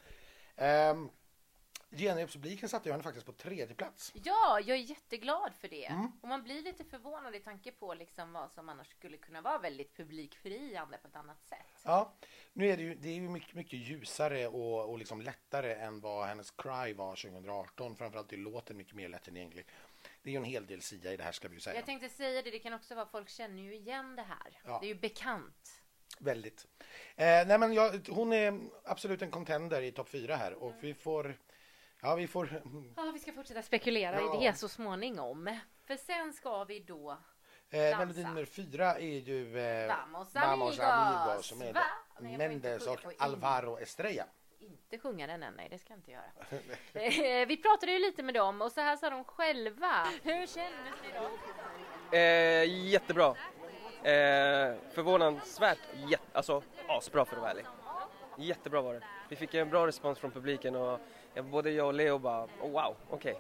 Genrepspubliken 1.91 2.69
satte 2.69 2.89
ju 2.89 2.93
henne 2.93 3.03
faktiskt 3.03 3.27
på 3.27 3.33
tredje 3.33 3.75
plats. 3.75 4.13
Ja, 4.15 4.61
jag 4.61 4.77
är 4.77 4.83
jätteglad 4.83 5.55
för 5.55 5.69
det. 5.69 5.85
Mm. 5.85 6.13
Och 6.23 6.29
man 6.29 6.43
blir 6.43 6.63
lite 6.63 6.85
förvånad 6.85 7.35
i 7.35 7.41
tanke 7.41 7.73
på 7.73 7.95
liksom 7.95 8.33
vad 8.33 8.51
som 8.51 8.69
annars 8.69 8.89
skulle 8.91 9.17
kunna 9.17 9.41
vara 9.41 9.59
väldigt 9.59 9.97
publikfriande 9.97 10.99
på 11.03 11.09
ett 11.09 11.17
annat 11.17 11.45
sätt. 11.45 11.83
Ja, 11.85 12.15
nu 12.53 12.69
är 12.69 12.77
det 12.77 12.83
ju, 12.83 12.95
det 12.95 13.09
är 13.09 13.15
ju 13.15 13.29
mycket, 13.29 13.55
mycket 13.55 13.79
ljusare 13.79 14.47
och, 14.47 14.91
och 14.91 14.99
liksom 14.99 15.21
lättare 15.21 15.75
än 15.75 16.01
vad 16.01 16.27
hennes 16.27 16.51
Cry 16.51 16.93
var 16.93 17.17
2018. 17.17 17.97
Framförallt 17.97 18.33
är 18.33 18.37
låten 18.37 18.77
mycket 18.77 18.95
mer 18.95 19.09
lättillgänglig. 19.09 19.67
Det 20.23 20.31
är 20.31 20.33
ju 20.33 20.39
en 20.39 20.45
hel 20.45 20.67
del 20.67 20.83
Sia 20.83 21.13
i 21.13 21.17
det 21.17 21.25
här 21.25 21.33
ska 21.33 21.49
vi 21.49 21.55
ju 21.55 21.61
säga. 21.61 21.77
Jag 21.77 21.87
tänkte 21.87 22.09
säga 22.09 22.43
det, 22.43 22.51
det 22.51 22.59
kan 22.59 22.73
också 22.73 22.95
vara 22.95 23.07
folk 23.07 23.29
känner 23.29 23.63
ju 23.63 23.75
igen 23.75 24.17
det 24.17 24.23
här. 24.23 24.61
Ja. 24.65 24.79
Det 24.81 24.87
är 24.87 24.89
ju 24.89 25.01
bekant. 25.01 25.83
Väldigt. 26.19 26.67
Eh, 27.17 27.47
nej 27.47 27.59
men 27.59 27.73
jag, 27.73 28.09
hon 28.09 28.33
är 28.33 28.61
absolut 28.85 29.23
en 29.23 29.31
contender 29.31 29.83
i 29.83 29.93
topp 29.93 30.09
fyra 30.09 30.37
här 30.37 30.55
och 30.55 30.71
mm. 30.71 30.81
vi 30.81 30.95
får 30.95 31.37
Ja, 32.01 32.15
vi 32.15 32.27
får... 32.27 32.63
Ja, 32.97 33.11
vi 33.15 33.19
ska 33.19 33.33
fortsätta 33.33 33.63
spekulera 33.63 34.21
ja. 34.21 34.41
i 34.41 34.47
det 34.47 34.55
så 34.55 34.69
småningom. 34.69 35.59
För 35.87 35.97
sen 35.97 36.33
ska 36.33 36.65
vi 36.65 36.81
då 36.81 37.19
eh, 37.71 37.99
Melodi 37.99 38.25
nummer 38.25 38.45
fyra 38.45 38.95
är 38.95 39.19
ju 39.19 39.59
eh, 39.59 39.89
Vamos, 39.89 40.35
Vamos 40.35 40.81
amigos, 40.81 41.47
som 41.47 41.63
är 41.63 41.79
nej, 42.21 42.39
Mendes 42.39 42.87
och 42.87 43.01
Alvaro 43.19 43.79
Estrella. 43.79 44.25
Inte 44.61 44.99
sjunga 44.99 45.27
den 45.27 45.43
än, 45.43 45.55
nej 45.55 45.69
det 45.71 45.79
ska 45.79 45.93
jag 45.93 45.99
inte 45.99 46.11
göra. 46.11 46.31
Eh, 46.93 47.47
vi 47.47 47.57
pratade 47.57 47.93
ju 47.93 47.99
lite 47.99 48.23
med 48.23 48.35
dem 48.35 48.63
och 48.63 48.73
så 48.73 48.81
här 48.81 48.97
sa 48.97 49.11
de 49.11 49.25
själva. 49.25 50.05
Hur 50.23 50.47
kändes 50.47 50.95
det 51.03 51.19
då? 51.19 52.17
Eh, 52.17 52.89
jättebra. 52.89 53.35
Eh, 54.03 54.75
förvånansvärt, 54.93 55.79
jätte, 55.95 56.25
alltså 56.33 56.63
asbra 56.89 57.25
för 57.25 57.37
att 57.37 57.43
vara 57.43 57.51
ärlig. 57.51 57.65
Jättebra 58.39 58.83
var 58.83 58.95
det. 58.95 59.03
Vi 59.29 59.37
fick 59.37 59.55
en 59.55 59.71
bra 59.71 59.87
respons 59.87 60.19
från 60.19 60.31
publiken 60.31 60.77
och 60.77 61.01
både 61.43 61.71
jag 61.71 61.87
och 61.87 61.95
Leo 61.95 62.19
bara 62.19 62.45
oh, 62.45 62.71
wow, 62.71 62.97
okej. 63.11 63.33
Okay. 63.33 63.35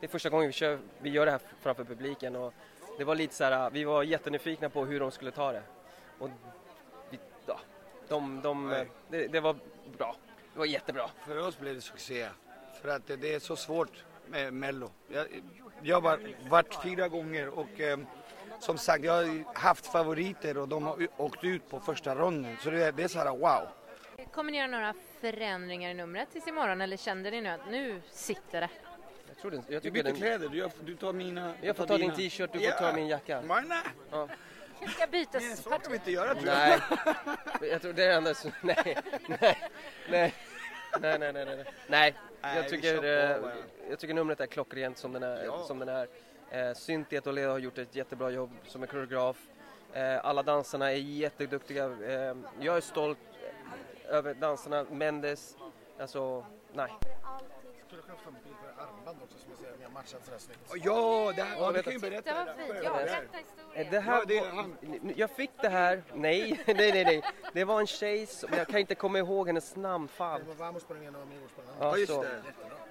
Det 0.00 0.06
är 0.06 0.08
första 0.08 0.28
gången 0.28 0.46
vi, 0.46 0.52
kör, 0.52 0.78
vi 0.98 1.10
gör 1.10 1.26
det 1.26 1.32
här 1.32 1.40
framför 1.60 1.84
publiken 1.84 2.36
och 2.36 2.54
det 2.98 3.04
var 3.04 3.14
lite 3.14 3.34
så 3.34 3.44
här, 3.44 3.70
vi 3.70 3.84
var 3.84 4.02
jättenyfikna 4.02 4.68
på 4.68 4.84
hur 4.84 5.00
de 5.00 5.10
skulle 5.10 5.30
ta 5.30 5.52
det. 5.52 5.62
Och 6.18 6.30
vi, 7.10 7.18
ja, 7.46 7.60
de, 8.08 8.40
de, 8.42 8.84
det, 9.08 9.28
det, 9.28 9.40
var 9.40 9.56
bra. 9.98 10.16
Det 10.52 10.58
var 10.58 10.66
jättebra. 10.66 11.10
För 11.26 11.46
oss 11.46 11.58
blev 11.58 11.74
det 11.74 11.80
succé. 11.80 12.28
För 12.82 12.88
att 12.88 13.06
det 13.06 13.34
är 13.34 13.38
så 13.38 13.56
svårt 13.56 14.04
med 14.26 14.52
Mello. 14.52 14.90
Jag, 15.08 15.26
jag 15.82 16.00
har 16.00 16.18
varit 16.48 16.74
fyra 16.82 17.08
gånger 17.08 17.48
och 17.48 17.80
eh, 17.80 17.98
som 18.60 18.78
sagt, 18.78 19.04
jag 19.04 19.12
har 19.12 19.44
haft 19.54 19.86
favoriter 19.86 20.58
och 20.58 20.68
de 20.68 20.86
har 20.86 21.08
åkt 21.16 21.44
ut 21.44 21.70
på 21.70 21.80
första 21.80 22.14
ronden. 22.14 22.56
Så 22.62 22.70
det, 22.70 22.92
det 22.92 23.02
är 23.02 23.08
så 23.08 23.18
här 23.18 23.30
wow. 23.30 23.68
Kommer 24.32 24.52
ni 24.52 24.58
göra 24.58 24.66
några 24.66 24.94
förändringar 25.20 25.90
i 25.90 25.94
numret 25.94 26.28
tills 26.32 26.46
imorgon 26.46 26.80
eller 26.80 26.96
kände 26.96 27.30
ni 27.30 27.40
nu 27.40 27.48
att 27.48 27.70
nu 27.70 28.00
sitter 28.10 28.60
det? 28.60 28.68
Jag 29.28 29.38
tror 29.38 29.50
det, 29.50 29.62
jag 29.68 29.82
du 29.82 29.90
byter 29.90 30.02
den... 30.02 30.16
kläder, 30.16 30.48
du, 30.48 30.68
du 30.80 30.96
tar 30.96 31.12
mina... 31.12 31.54
Jag 31.60 31.76
får 31.76 31.86
ta 31.86 31.98
din 31.98 32.14
t-shirt, 32.14 32.52
du 32.52 32.58
får 32.58 32.66
yeah. 32.66 32.80
ta 32.80 32.92
min 32.92 33.08
jacka. 33.08 33.42
Men, 33.42 33.72
ja. 34.10 34.28
Vi 34.80 34.88
ska 34.88 35.06
byta 35.06 35.38
Nej, 35.38 35.56
så 35.56 35.70
kan 35.70 35.80
vi 35.88 35.94
inte 35.94 36.10
göra 36.10 36.34
tror 36.34 36.46
jag. 36.46 36.80
Nej, 37.60 37.70
jag 37.70 37.82
tror 37.82 37.92
det 37.92 38.04
är 38.04 38.16
enda 38.16 38.34
nej, 38.60 38.96
nej, 39.26 39.58
nej, 40.08 40.34
nej, 41.00 41.18
nej, 41.18 41.32
nej, 41.32 41.44
nej, 41.44 41.64
nej. 41.86 42.14
Jag 42.40 42.68
tycker, 42.68 43.04
eh, 43.04 43.36
jag 43.90 43.98
tycker 43.98 44.14
numret 44.14 44.40
är 44.40 44.46
klockrent 44.46 44.98
som 44.98 45.12
den 45.12 45.22
är. 45.22 45.44
Ja. 45.44 45.64
Som 45.66 45.78
den 45.78 45.88
är. 45.88 46.08
Eh, 46.50 46.74
Syntet 46.74 47.26
och 47.26 47.32
Leo 47.32 47.50
har 47.50 47.58
gjort 47.58 47.78
ett 47.78 47.96
jättebra 47.96 48.30
jobb 48.30 48.50
som 48.66 48.82
en 48.82 48.88
koreograf. 48.88 49.36
Eh, 49.92 50.24
alla 50.24 50.42
dansarna 50.42 50.92
är 50.92 50.96
jätteduktiga. 50.96 51.84
Eh, 51.84 52.36
jag 52.60 52.76
är 52.76 52.80
stolt 52.80 53.18
över 54.08 54.34
dansarna, 54.34 54.86
Mendes, 54.90 55.56
alltså 56.00 56.44
nej. 56.72 56.92
Skulle 57.86 58.02
kunna 58.02 58.16
få 58.16 58.30
bild 58.30 58.56
på 58.62 58.82
armband 58.82 59.18
också 59.22 59.38
som 59.38 59.50
jag 59.50 59.58
ser, 59.58 59.78
ni 59.78 59.84
har 59.84 59.90
matchat 59.90 60.24
sådär 60.24 60.38
snyggt. 60.38 60.84
Ja, 60.84 61.32
det 61.36 61.42
här, 61.42 61.56
ja, 61.76 61.82
kan 61.82 61.92
ju 61.92 61.98
berätta. 61.98 62.30
Det 62.30 62.44
var 62.44 62.54
fint, 62.54 62.84
ja, 62.84 62.92
berätta 62.92 63.38
historien. 63.38 63.86
Det 63.90 64.00
här, 64.00 64.24
ja, 64.28 65.12
jag 65.16 65.30
fick 65.30 65.50
det 65.62 65.68
här, 65.68 66.02
nej, 66.14 66.60
nej, 66.66 66.74
nej, 66.76 67.04
nej. 67.04 67.22
Det 67.52 67.64
var 67.64 67.80
en 67.80 67.86
tjej 67.86 68.26
som, 68.26 68.50
jag 68.52 68.66
kan 68.66 68.80
inte 68.80 68.94
komma 68.94 69.18
ihåg 69.18 69.46
hennes 69.46 69.76
namn, 69.76 70.08
fan. 70.08 70.40
Ja, 71.80 71.96
just 71.96 72.12
det. 72.12 72.42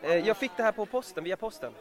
Eh, 0.01 0.27
jag 0.27 0.37
fick 0.37 0.51
det 0.57 0.63
här 0.63 0.71
på 0.71 0.85
posten, 0.85 1.23
via 1.23 1.37
posten. 1.37 1.73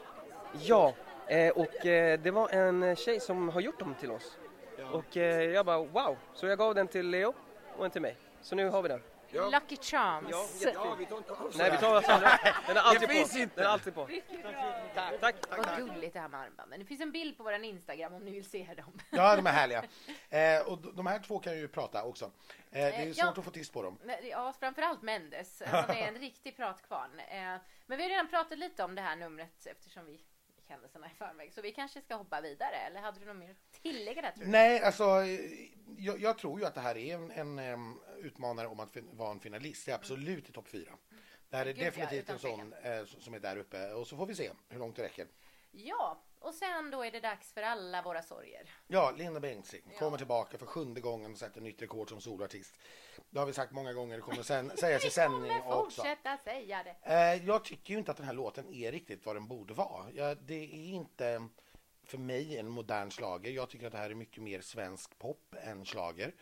Ja, 0.52 0.94
eh, 1.26 1.50
och 1.50 1.86
eh, 1.86 2.20
det 2.20 2.30
var 2.30 2.48
en 2.48 2.96
tjej 2.96 3.20
som 3.20 3.48
har 3.48 3.60
gjort 3.60 3.78
dem 3.78 3.94
till 4.00 4.10
oss. 4.10 4.38
Och 4.92 5.16
jag 5.16 5.66
bara 5.66 5.78
wow, 5.78 6.16
så 6.34 6.46
jag 6.46 6.58
gav 6.58 6.74
den 6.74 6.88
till 6.88 7.10
Leo 7.10 7.34
och 7.76 7.84
en 7.84 7.90
till 7.90 8.02
mig. 8.02 8.16
Så 8.46 8.54
nu 8.54 8.68
har 8.68 8.82
vi 8.82 8.88
den. 8.88 9.02
Ja. 9.30 9.48
Lucky 9.50 9.76
Charms. 9.76 10.28
Ja, 10.30 10.46
ja, 10.74 10.94
vi 10.98 11.06
tar 11.06 11.16
inte 11.18 11.32
av 11.32 11.52
Nej, 11.56 11.70
vi 11.70 11.76
tar 11.76 11.96
oss 11.96 12.06
Den 12.06 12.76
är 12.76 12.80
alltid 12.80 13.08
på. 13.08 13.48
Den 13.54 13.64
är 13.64 13.68
alltid 13.68 13.94
på. 13.94 14.08
Tack. 14.94 15.20
Tack! 15.20 15.34
Vad 15.50 15.76
gulligt 15.76 16.12
det 16.14 16.20
här 16.20 16.28
med 16.28 16.40
armbanden. 16.40 16.78
Det 16.78 16.84
finns 16.84 17.00
en 17.00 17.12
bild 17.12 17.36
på 17.36 17.42
vår 17.42 17.52
Instagram 17.52 18.14
om 18.14 18.24
ni 18.24 18.30
vill 18.30 18.44
se 18.50 18.74
dem. 18.76 18.98
Ja, 19.10 19.36
de 19.36 19.46
är 19.46 19.50
härliga. 19.50 19.84
Eh, 20.28 20.66
och 20.68 20.78
de 20.94 21.06
här 21.06 21.18
två 21.18 21.38
kan 21.38 21.58
ju 21.58 21.68
prata 21.68 22.04
också. 22.04 22.24
Eh, 22.24 22.30
det 22.70 22.80
är 22.80 23.06
Eh, 23.06 23.12
svårt 23.12 23.16
ja. 23.18 23.34
att 23.38 23.44
få 23.44 23.50
tyst 23.50 23.72
på 23.72 23.82
dem. 23.82 23.98
Ja, 24.22 24.52
framförallt 24.60 25.02
Mendes. 25.02 25.62
Han 25.66 25.90
är 25.90 26.08
en 26.08 26.14
riktig 26.18 26.56
pratkvarn. 26.56 27.20
Eh, 27.20 27.36
Men 27.86 27.98
vi 27.98 28.02
har 28.02 28.10
redan 28.10 28.28
pratat 28.28 28.58
lite 28.58 28.84
om 28.84 28.94
det 28.94 29.02
här 29.02 29.16
numret 29.16 29.66
eftersom 29.66 30.06
vi 30.06 30.20
händelserna 30.68 31.06
i 31.06 31.14
förväg. 31.18 31.52
Så 31.52 31.62
vi 31.62 31.72
kanske 31.72 32.00
ska 32.00 32.14
hoppa 32.14 32.40
vidare. 32.40 32.76
Eller 32.76 33.00
hade 33.00 33.20
du 33.20 33.26
något 33.26 33.36
mer 33.36 33.50
att 33.50 33.82
tillägga 33.82 34.22
där 34.22 34.30
tror 34.30 34.44
du? 34.44 34.50
Nej, 34.50 34.82
alltså 34.82 35.04
eh, 35.04 35.40
jag, 35.98 36.20
jag 36.20 36.38
tror 36.38 36.60
ju 36.60 36.66
att 36.66 36.74
det 36.74 36.80
här 36.80 36.96
är 36.96 37.14
en, 37.14 37.30
en 37.30 37.58
utmanare 38.26 38.66
om 38.66 38.80
att 38.80 38.96
vara 39.12 39.30
en 39.30 39.40
finalist. 39.40 39.86
Det 39.86 39.92
är 39.92 39.96
absolut 39.96 40.48
i 40.48 40.52
topp 40.52 40.68
fyra. 40.68 40.92
Det 41.50 41.56
här 41.56 41.66
är 41.66 41.72
Gud, 41.72 41.78
ja, 41.82 41.84
definitivt 41.84 42.22
utan 42.22 42.34
en 42.34 42.40
sån 42.40 42.72
eh, 42.72 43.04
som 43.04 43.34
är 43.34 43.38
där 43.40 43.56
uppe 43.56 43.92
och 43.92 44.06
så 44.06 44.16
får 44.16 44.26
vi 44.26 44.34
se 44.34 44.50
hur 44.68 44.78
långt 44.78 44.96
det 44.96 45.02
räcker. 45.02 45.26
Ja, 45.70 46.22
och 46.38 46.54
sen 46.54 46.90
då 46.90 47.04
är 47.04 47.10
det 47.10 47.20
dags 47.20 47.52
för 47.52 47.62
alla 47.62 48.02
våra 48.02 48.22
sorger. 48.22 48.70
Ja, 48.86 49.10
Linda 49.16 49.40
Bengtzing 49.40 49.82
Ja. 49.92 49.98
kommer 49.98 50.18
tillbaka 50.18 50.58
för 50.58 50.66
sjunde 50.66 51.00
gången 51.00 51.32
och 51.32 51.38
sätter 51.38 51.60
nytt 51.60 51.82
rekord 51.82 52.08
som 52.08 52.20
soloartist. 52.20 52.74
Det 53.30 53.38
har 53.38 53.46
vi 53.46 53.52
sagt 53.52 53.72
många 53.72 53.92
gånger, 53.92 54.16
det 54.16 54.22
kommer 54.22 54.42
sen, 54.42 54.72
sägas 54.76 55.04
i 55.04 55.10
sändning 55.10 55.50
kommer 55.62 55.76
också. 55.76 56.02
fortsätta 56.02 56.36
säga 56.36 56.82
det. 56.84 57.12
Eh, 57.36 57.46
jag 57.46 57.64
tycker 57.64 57.92
ju 57.92 57.98
inte 57.98 58.10
att 58.10 58.16
den 58.16 58.26
här 58.26 58.32
låten 58.34 58.74
är 58.74 58.92
riktigt 58.92 59.26
vad 59.26 59.36
den 59.36 59.46
borde 59.48 59.74
vara. 59.74 60.06
Ja, 60.14 60.34
det 60.34 60.54
är 60.64 60.88
inte 60.94 61.48
för 62.04 62.18
mig 62.18 62.58
en 62.58 62.68
modern 62.68 63.10
slager. 63.10 63.50
Jag 63.50 63.68
tycker 63.70 63.86
att 63.86 63.92
det 63.92 63.98
här 63.98 64.10
är 64.10 64.14
mycket 64.14 64.42
mer 64.42 64.60
svensk 64.60 65.18
pop 65.18 65.54
än 65.62 65.86
slager. 65.86 66.34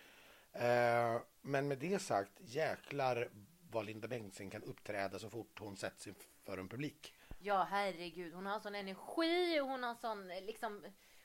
Eh, 0.54 1.20
men 1.42 1.68
med 1.68 1.78
det 1.78 1.98
sagt, 1.98 2.32
jäklar 2.40 3.28
vad 3.70 3.86
Linda 3.86 4.08
Bengtzing 4.08 4.50
kan 4.50 4.62
uppträda 4.62 5.18
så 5.18 5.30
fort 5.30 5.58
hon 5.58 5.76
sätts 5.76 6.06
inför 6.06 6.58
en 6.58 6.68
publik. 6.68 7.14
Ja, 7.38 7.66
herregud. 7.70 8.34
Hon 8.34 8.46
har 8.46 8.60
sån 8.60 8.74
energi 8.74 9.60
och 9.60 9.68
hon 9.68 9.82
har 9.82 9.94
sån 9.94 10.28
liksom... 10.28 10.84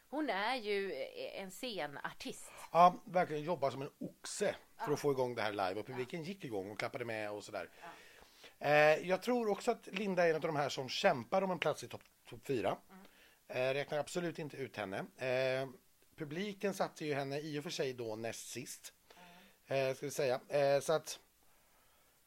Hon 0.10 0.30
är 0.30 0.56
ju 0.56 0.94
en 1.34 1.52
scenartist. 1.52 2.52
Ja, 2.72 3.02
verkligen 3.06 3.44
jobba 3.44 3.72
som 3.72 3.82
en 3.82 3.90
oxe 3.98 4.56
för 4.78 4.94
att 4.94 5.00
få 5.00 5.12
igång 5.12 5.36
det 5.36 5.42
här 5.42 5.52
live 5.52 5.80
och 5.80 5.88
publiken 5.88 6.24
gick 6.24 6.46
igång 6.46 6.72
och 6.72 6.80
klappade 6.80 7.06
med 7.06 7.32
och 7.32 7.44
sådär. 7.44 7.70
Eh, 8.60 8.72
jag 9.10 9.22
tror 9.22 9.50
också 9.50 9.72
att 9.72 9.88
Linda 9.88 10.26
är 10.26 10.30
en 10.30 10.36
av 10.36 10.42
de 10.42 10.56
här 10.56 10.70
som 10.70 10.90
kämpar 10.90 11.42
om 11.42 11.52
en 11.52 11.60
plats 11.60 11.84
i 11.84 11.88
topp 11.88 12.04
top 12.30 12.48
fyra. 12.48 12.78
Eh, 13.48 13.74
räknar 13.74 13.98
absolut 13.98 14.40
inte 14.40 14.58
ut 14.58 14.78
henne. 14.78 14.98
Eh, 15.18 15.70
publiken 16.16 16.74
satte 16.74 17.06
ju 17.06 17.14
henne 17.14 17.40
i 17.40 17.60
och 17.60 17.64
för 17.64 17.70
sig 17.70 17.94
då 17.94 18.16
näst 18.16 18.50
sist. 18.50 18.94
Eh, 19.70 19.96
ska 19.96 20.06
vi 20.06 20.12
säga. 20.12 20.40
Eh, 20.48 20.80
så 20.80 20.94
att, 20.94 21.20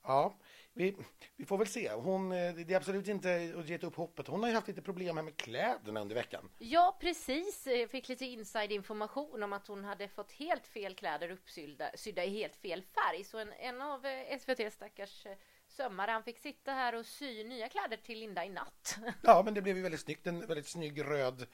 ja, 0.02 0.36
vi, 0.72 0.96
vi 1.36 1.44
får 1.44 1.58
väl 1.58 1.66
se. 1.66 1.92
Hon, 1.92 2.32
eh, 2.32 2.54
det 2.54 2.72
är 2.72 2.76
absolut 2.76 3.08
inte 3.08 3.54
att 3.58 3.68
ge 3.68 3.78
upp 3.78 3.96
hoppet. 3.96 4.26
Hon 4.26 4.40
har 4.42 4.48
ju 4.48 4.54
haft 4.54 4.68
lite 4.68 4.82
problem 4.82 5.16
här 5.16 5.24
med 5.24 5.36
kläderna 5.36 6.00
under 6.00 6.14
veckan. 6.14 6.50
Ja, 6.58 6.96
precis. 7.00 7.66
Jag 7.66 7.90
fick 7.90 8.08
lite 8.08 8.24
inside 8.24 8.72
information 8.72 9.42
om 9.42 9.52
att 9.52 9.66
hon 9.66 9.84
hade 9.84 10.08
fått 10.08 10.32
helt 10.32 10.66
fel 10.66 10.94
kläder 10.94 11.30
uppsydda 11.30 11.90
sydda 11.94 12.24
i 12.24 12.30
helt 12.30 12.56
fel 12.56 12.82
färg. 12.82 13.24
Så 13.24 13.38
en, 13.38 13.52
en 13.52 13.82
av 13.82 14.06
eh, 14.06 14.38
SVT 14.38 14.72
stackars 14.72 15.26
eh, 15.26 15.36
sömmare, 15.68 16.10
han 16.10 16.22
fick 16.22 16.38
sitta 16.38 16.72
här 16.72 16.94
och 16.94 17.06
sy 17.06 17.44
nya 17.44 17.68
kläder 17.68 17.96
till 17.96 18.18
Linda 18.18 18.44
i 18.44 18.48
natt. 18.48 18.98
Ja, 19.22 19.42
men 19.44 19.54
det 19.54 19.62
blev 19.62 19.76
ju 19.76 19.82
väldigt 19.82 20.00
snyggt. 20.00 20.26
En 20.26 20.46
väldigt 20.46 20.66
snygg 20.68 21.04
röd 21.04 21.46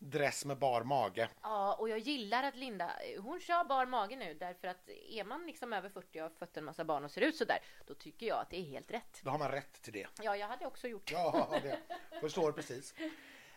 dress 0.00 0.44
med 0.44 0.58
bar 0.58 0.82
mage. 0.82 1.28
Ja, 1.42 1.74
och 1.74 1.88
jag 1.88 1.98
gillar 1.98 2.42
att 2.42 2.56
Linda, 2.56 2.92
hon 3.18 3.40
kör 3.40 3.64
bar 3.64 3.86
mage 3.86 4.16
nu 4.16 4.34
därför 4.34 4.68
att 4.68 4.88
är 4.88 5.24
man 5.24 5.46
liksom 5.46 5.72
över 5.72 5.88
40 5.88 6.18
och 6.18 6.22
har 6.22 6.30
fött 6.30 6.56
en 6.56 6.64
massa 6.64 6.84
barn 6.84 7.04
och 7.04 7.10
ser 7.10 7.20
ut 7.20 7.36
så 7.36 7.44
där, 7.44 7.58
då 7.86 7.94
tycker 7.94 8.26
jag 8.26 8.38
att 8.38 8.50
det 8.50 8.56
är 8.56 8.64
helt 8.64 8.90
rätt. 8.90 9.20
Då 9.22 9.30
har 9.30 9.38
man 9.38 9.50
rätt 9.50 9.82
till 9.82 9.92
det. 9.92 10.06
Ja, 10.22 10.36
jag 10.36 10.46
hade 10.46 10.66
också 10.66 10.88
gjort 10.88 11.06
det. 11.06 11.12
Ja, 11.12 11.48
det 11.62 11.78
förstår 12.20 12.52
precis. 12.52 12.94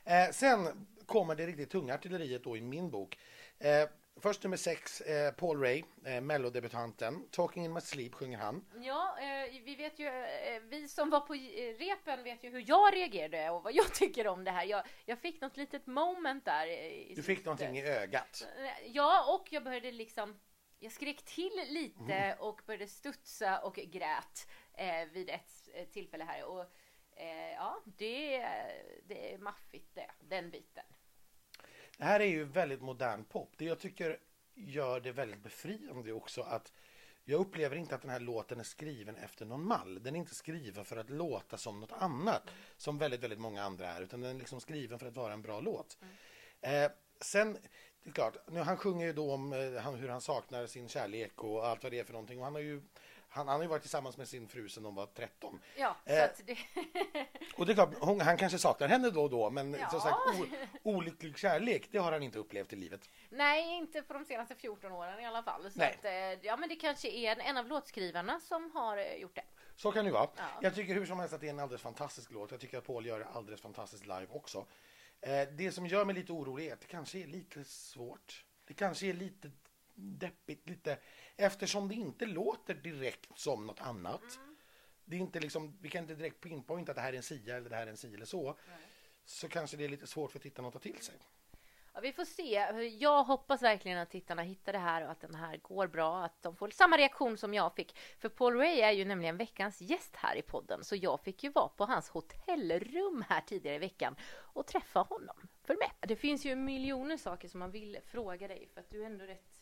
Eh, 0.04 0.30
sen 0.32 0.88
kommer 1.06 1.36
det 1.36 1.46
riktigt 1.46 1.70
tunga 1.70 1.94
artilleriet 1.94 2.44
då 2.44 2.58
i 2.58 2.62
min 2.62 2.92
bok. 2.92 3.20
Eh, 3.60 3.90
först 4.22 4.44
nummer 4.44 4.58
sex, 4.58 5.02
eh, 5.02 5.32
Paul 5.34 5.60
Ray, 5.62 5.84
eh, 6.06 6.22
mellodebutanten. 6.22 7.28
Talking 7.32 7.66
in 7.66 7.74
my 7.74 7.82
sleep 7.82 8.14
sjunger 8.14 8.38
han. 8.38 8.66
Ja, 8.82 9.18
eh, 9.20 9.62
vi 9.64 9.76
vet 9.76 10.00
ju, 10.00 10.08
eh, 10.08 10.62
vi 10.62 10.88
som 10.88 11.10
var 11.10 11.20
på 11.20 11.34
eh, 11.34 11.78
repen 11.78 12.24
vet 12.24 12.44
ju 12.44 12.50
hur 12.50 12.64
jag 12.68 12.96
reagerade 12.96 13.50
och 13.50 13.64
vad 13.64 13.74
jag 13.74 13.94
tycker 13.94 14.28
om 14.28 14.44
det 14.44 14.52
här. 14.52 14.64
Jag, 14.66 14.84
jag 15.06 15.20
fick 15.20 15.42
något 15.42 15.58
litet 15.58 15.88
moment 15.88 16.46
där. 16.46 16.68
eh, 16.68 16.74
I 16.74 17.14
Du 17.16 17.24
fick 17.24 17.26
slutet. 17.26 17.46
någonting 17.46 17.78
i 17.78 17.84
ögat. 17.88 18.48
Eh, 18.60 18.88
Ja, 18.92 19.36
och 19.36 19.54
jag 19.54 19.64
började 19.64 19.92
liksom, 19.92 20.40
jag 20.80 20.92
skrek 20.92 21.26
till 21.26 21.62
lite 21.70 22.36
och 22.40 22.62
började 22.66 22.88
studsa 22.88 23.60
och 23.60 23.76
grät 23.76 24.48
vid 25.12 25.30
ett 25.30 25.92
tillfälle 25.94 26.24
här. 26.24 26.44
Och 26.46 26.66
ja, 27.56 27.82
det, 27.86 28.38
det 29.08 29.34
är 29.34 29.38
maffigt 29.38 29.96
det, 29.96 30.12
den 30.20 30.50
biten. 30.50 30.84
Det 31.98 32.04
här 32.04 32.20
är 32.20 32.26
ju 32.26 32.44
väldigt 32.44 32.82
modern 32.82 33.24
pop. 33.24 33.54
Det 33.58 33.66
jag 33.66 33.80
tycker 33.80 34.20
gör 34.56 35.00
det 35.00 35.12
väldigt 35.12 35.44
befriande 35.44 36.14
också 36.14 36.42
att 36.42 36.74
jag 37.26 37.40
upplever 37.40 37.76
inte 37.76 37.96
att 37.96 38.02
den 38.02 38.12
här 38.12 38.20
låten 38.20 38.60
är 38.60 38.64
skriven 38.64 39.16
efter 39.16 39.46
någon 39.46 39.66
mall. 39.66 40.04
Den 40.04 40.16
är 40.16 40.20
inte 40.20 40.36
skriven 40.36 40.86
för 40.86 40.98
att 40.98 41.10
låta 41.10 41.58
som 41.58 41.80
något 41.80 41.92
annat, 41.92 42.44
som 42.78 42.98
väldigt, 42.98 43.24
väldigt 43.24 43.40
många 43.40 43.64
andra 43.64 43.88
är, 43.88 44.02
utan 44.02 44.22
den 44.22 44.36
är 44.36 44.40
liksom 44.40 44.62
skriven 44.62 45.00
för 45.00 45.08
att 45.08 45.16
vara 45.16 45.34
en 45.34 45.42
bra 45.42 45.60
låt. 45.60 45.98
Eh, 46.62 46.92
sen, 47.22 47.58
det 48.04 48.10
är 48.10 48.14
klart, 48.14 48.38
nu, 48.48 48.60
han 48.60 48.78
sjunger 48.78 49.06
ju 49.06 49.14
då 49.14 49.34
om 49.34 49.54
eh, 49.54 49.92
hur 49.92 50.10
han 50.10 50.22
saknar 50.22 50.68
sin 50.68 50.90
kärlek 50.90 51.44
och 51.44 51.68
allt 51.68 51.84
vad 51.84 51.92
det 51.92 52.00
är 52.00 52.04
för 52.04 52.14
någonting. 52.14 52.40
Och 52.40 52.44
han 52.44 52.54
har 52.54 52.62
ju 52.62 52.82
han, 53.34 53.48
han 53.48 53.56
har 53.56 53.62
ju 53.64 53.68
varit 53.70 53.82
tillsammans 53.82 54.18
med 54.18 54.28
sin 54.28 54.48
fru 54.48 54.70
sedan 54.70 54.84
de 54.84 54.96
var 54.96 55.06
13. 55.06 55.60
Ja, 55.78 55.96
så 56.06 56.12
Eh, 56.14 56.30
det... 56.46 56.58
Och 57.58 57.66
det 57.66 57.72
är 57.72 57.74
klart, 57.74 57.94
hon, 58.00 58.22
han 58.22 58.38
kanske 58.38 58.58
saknar 58.58 58.88
henne 58.88 59.10
då 59.10 59.24
och 59.24 59.30
då, 59.30 59.50
men 59.50 59.74
Ja. 59.74 59.90
som 59.90 60.00
sagt, 60.02 60.16
o, 60.40 60.46
olycklig 60.84 61.38
kärlek, 61.38 61.88
det 61.92 61.98
har 61.98 62.12
han 62.12 62.24
inte 62.24 62.40
upplevt 62.40 62.74
i 62.74 62.76
livet. 62.76 63.10
Nej, 63.30 63.78
inte 63.78 64.02
på 64.02 64.14
de 64.14 64.26
senaste 64.26 64.56
14 64.56 64.92
åren 64.92 65.20
i 65.20 65.26
alla 65.26 65.44
fall. 65.44 65.72
Så 65.72 65.80
Nej. 65.80 65.96
att, 66.00 66.06
eh, 66.06 66.46
ja, 66.48 66.58
men 66.58 66.70
det 66.70 66.76
kanske 66.76 67.10
är 67.10 67.32
en, 67.32 67.42
en 67.42 67.58
av 67.58 67.68
låtskrivarna 67.68 68.40
som 68.40 68.72
har 68.72 68.98
eh, 68.98 69.16
gjort 69.16 69.36
det. 69.36 69.44
Så 69.76 69.92
kan 69.92 70.06
det 70.06 70.12
vara. 70.12 70.30
Ja. 70.38 70.44
Jag 70.62 70.76
tycker 70.76 70.94
hur 70.94 71.06
som 71.06 71.20
helst 71.20 71.34
att 71.34 71.42
det 71.42 71.48
är 71.48 71.50
en 71.52 71.60
alldeles 71.60 71.82
fantastisk 71.82 72.32
låt. 72.32 72.52
Jag 72.52 72.60
tycker 72.60 72.78
att 72.78 72.86
Paul 72.86 73.06
gör 73.06 73.20
det 73.20 73.26
alldeles 73.26 73.62
fantastiskt 73.62 74.04
live 74.06 74.28
också. 74.30 74.66
Eh, 75.22 75.48
det 75.52 75.72
som 75.72 75.88
gör 75.88 76.06
mig 76.06 76.16
lite 76.16 76.32
orolig 76.32 76.68
är 76.68 76.74
att 76.74 76.82
det 76.82 76.88
kanske 76.88 77.20
är 77.20 77.28
lite 77.28 77.64
svårt. 77.64 78.46
Det 78.68 78.74
kanske 78.74 79.08
är 79.08 79.14
lite 79.14 79.52
deppigt, 79.96 80.70
lite 80.70 80.98
eftersom 81.36 81.88
det 81.88 81.96
inte 81.96 82.26
låter 82.26 82.74
direkt 82.74 83.40
som 83.40 83.68
något 83.68 83.82
annat. 83.82 84.40
Det 85.06 85.16
är 85.16 85.20
inte 85.20 85.40
liksom, 85.40 85.78
vi 85.82 85.90
kan 85.90 86.02
inte 86.02 86.16
direkt 86.16 86.42
pinpointa 86.42 86.92
att 86.92 86.96
det 86.96 87.02
här 87.02 87.14
är 87.14 87.18
en 87.18 87.24
sia 87.24 87.58
eller 87.58 87.70
det 87.70 87.76
här 87.76 87.88
är 87.88 87.92
en 87.92 87.98
si 87.98 88.14
eller 88.14 88.26
så. 88.26 88.58
Så 89.26 89.50
kanske 89.50 89.78
det 89.78 89.86
är 89.86 89.90
lite 89.90 90.08
svårt 90.08 90.32
för 90.32 90.40
tittarna 90.40 90.68
att 90.68 90.74
ta 90.74 90.80
till 90.80 91.02
sig. 91.02 91.16
Ja, 91.94 92.00
vi 92.02 92.14
får 92.14 92.26
se. 92.26 92.54
Jag 93.00 93.24
hoppas 93.24 93.64
verkligen 93.64 93.98
att 93.98 94.10
tittarna 94.10 94.42
hittar 94.42 94.74
det 94.74 94.80
här 94.80 95.04
och 95.04 95.12
att 95.12 95.20
den 95.20 95.36
här 95.36 95.58
går 95.58 95.88
bra. 95.88 96.26
Att 96.26 96.42
de 96.42 96.56
får 96.56 96.70
samma 96.70 96.98
reaktion 96.98 97.38
som 97.38 97.54
jag 97.54 97.76
fick. 97.76 97.98
För 98.20 98.30
Paul 98.30 98.58
Ray 98.58 98.80
är 98.80 98.92
ju 98.92 99.06
nämligen 99.06 99.38
veckans 99.38 99.82
gäst 99.82 100.16
här 100.16 100.36
i 100.36 100.42
podden. 100.42 100.84
Så 100.84 100.96
jag 100.96 101.22
fick 101.22 101.44
ju 101.44 101.50
vara 101.50 101.68
på 101.68 101.86
hans 101.86 102.10
hotellrum 102.10 103.26
här 103.30 103.42
tidigare 103.42 103.76
i 103.76 103.80
veckan 103.80 104.16
och 104.36 104.68
träffa 104.68 105.00
honom. 105.00 105.48
Följ 105.64 105.80
med! 105.80 106.10
Det 106.10 106.16
finns 106.16 106.46
ju 106.46 106.56
miljoner 106.56 107.18
saker 107.18 107.48
som 107.48 107.60
man 107.60 107.72
vill 107.72 108.00
fråga 108.06 108.48
dig. 108.48 108.70
För 108.74 108.82
att 108.82 108.90
du 108.90 109.02
är 109.02 109.06
ändå 109.06 109.26
rätt 109.26 109.53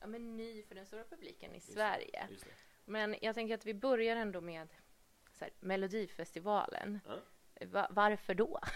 ja, 0.00 0.06
men 0.06 0.36
ny 0.36 0.62
för 0.62 0.74
den 0.74 0.86
stora 0.86 1.04
publiken 1.04 1.54
i 1.54 1.60
Sverige. 1.60 2.26
Just. 2.30 2.46
Men 2.84 3.16
jag 3.22 3.34
tänker 3.34 3.54
att 3.54 3.66
vi 3.66 3.74
börjar 3.74 4.16
ändå 4.16 4.40
med 4.40 4.68
så 5.32 5.44
här, 5.44 5.52
Melodifestivalen. 5.60 7.00
Ja. 7.06 7.16
Va- 7.66 7.88
varför 7.90 8.34
då? 8.34 8.58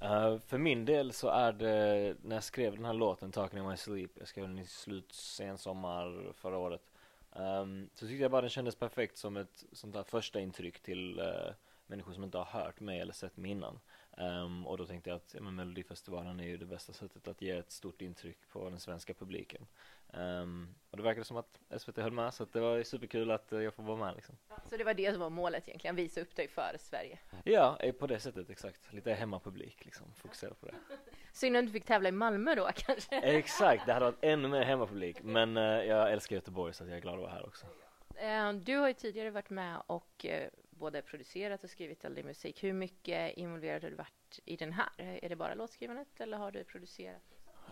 Eh, 0.00 0.38
för 0.38 0.58
min 0.58 0.84
del 0.84 1.12
så 1.12 1.28
är 1.28 1.52
det, 1.52 2.16
när 2.22 2.36
jag 2.36 2.44
skrev 2.44 2.74
den 2.76 2.84
här 2.84 2.92
låten, 2.92 3.32
Talking 3.32 3.58
in 3.58 3.68
my 3.68 3.76
sleep, 3.76 4.10
jag 4.14 4.28
skrev 4.28 4.46
den 4.48 4.58
i 4.58 4.66
slut 4.66 5.12
sensommar 5.12 6.32
förra 6.32 6.58
året. 6.58 6.90
ehm, 7.32 7.90
så 7.94 8.06
tyckte 8.06 8.22
jag 8.22 8.30
bara 8.30 8.40
den 8.40 8.50
kändes 8.50 8.74
perfekt 8.76 9.16
som 9.18 9.36
ett 9.36 9.64
sånt 9.72 9.94
här 9.94 10.02
första 10.02 10.40
intryck 10.40 10.80
till 10.80 11.18
eh, 11.18 11.52
människor 11.86 12.12
som 12.12 12.24
inte 12.24 12.38
har 12.38 12.44
hört 12.44 12.80
mig 12.80 13.00
eller 13.00 13.12
sett 13.12 13.36
mig 13.36 13.50
innan. 13.50 13.80
Ehm, 14.16 14.66
och 14.66 14.78
då 14.78 14.86
tänkte 14.86 15.10
jag 15.10 15.16
att 15.16 15.34
ja, 15.34 15.40
men 15.42 15.54
Melodifestivalen 15.54 16.40
är 16.40 16.44
ju 16.44 16.56
det 16.56 16.66
bästa 16.66 16.92
sättet 16.92 17.28
att 17.28 17.42
ge 17.42 17.50
ett 17.50 17.70
stort 17.70 18.02
intryck 18.02 18.38
på 18.52 18.70
den 18.70 18.80
svenska 18.80 19.14
publiken. 19.14 19.66
Ehm, 20.12 20.74
och 20.90 20.96
det 20.96 21.02
verkade 21.02 21.24
som 21.24 21.36
att 21.36 21.60
SVT 21.78 21.96
höll 21.96 22.12
med, 22.12 22.34
så 22.34 22.42
att 22.42 22.52
det 22.52 22.60
var 22.60 22.82
superkul 22.82 23.30
att 23.30 23.52
eh, 23.52 23.60
jag 23.60 23.74
får 23.74 23.82
vara 23.82 23.96
med 23.96 24.14
liksom. 24.14 24.36
Så 24.70 24.76
det 24.76 24.84
var 24.84 24.94
det 24.94 25.12
som 25.12 25.20
var 25.20 25.30
målet 25.30 25.68
egentligen, 25.68 25.96
visa 25.96 26.20
upp 26.20 26.36
dig 26.36 26.48
för 26.48 26.76
Sverige. 26.78 27.18
Ja, 27.44 27.76
eh, 27.80 27.92
på 27.94 28.06
det 28.06 28.20
sättet 28.20 28.50
exakt. 28.50 28.92
Lite 28.92 29.12
hemmapublik 29.12 29.84
liksom, 29.84 30.06
fokusera 30.14 30.54
på 30.54 30.66
det. 30.66 30.74
Synd 31.32 31.56
att 31.56 31.66
du 31.66 31.72
fick 31.72 31.84
tävla 31.84 32.08
i 32.08 32.12
Malmö 32.12 32.54
då 32.54 32.70
kanske. 32.74 33.20
Exakt, 33.20 33.86
det 33.86 33.92
hade 33.92 34.04
varit 34.04 34.18
ännu 34.24 34.48
mer 34.48 34.62
hemmapublik. 34.62 35.22
Men 35.22 35.56
eh, 35.56 35.62
jag 35.62 36.12
älskar 36.12 36.36
Göteborg 36.36 36.74
så 36.74 36.82
att 36.84 36.88
jag 36.90 36.96
är 36.98 37.02
glad 37.02 37.14
att 37.14 37.20
vara 37.20 37.30
här 37.32 37.46
också. 37.46 37.66
Eh, 38.14 38.52
Du 38.52 38.76
har 38.76 38.88
ju 38.88 38.94
tidigare 38.94 39.30
varit 39.30 39.50
med 39.50 39.82
och 39.86 40.26
eh, 40.26 40.48
både 40.78 41.02
producerat 41.02 41.64
och 41.64 41.70
skrivit 41.70 42.04
all 42.04 42.14
din 42.14 42.26
musik. 42.26 42.64
Hur 42.64 42.72
mycket 42.72 43.36
involverad 43.36 43.82
har 43.82 43.90
du 43.90 43.96
varit 43.96 44.40
i 44.44 44.56
den 44.56 44.72
här? 44.72 44.88
Är 44.96 45.28
det 45.28 45.36
bara 45.36 45.54
låtskrivandet 45.54 46.20
eller 46.20 46.36
har 46.36 46.50
du 46.50 46.64
producerat? 46.64 47.22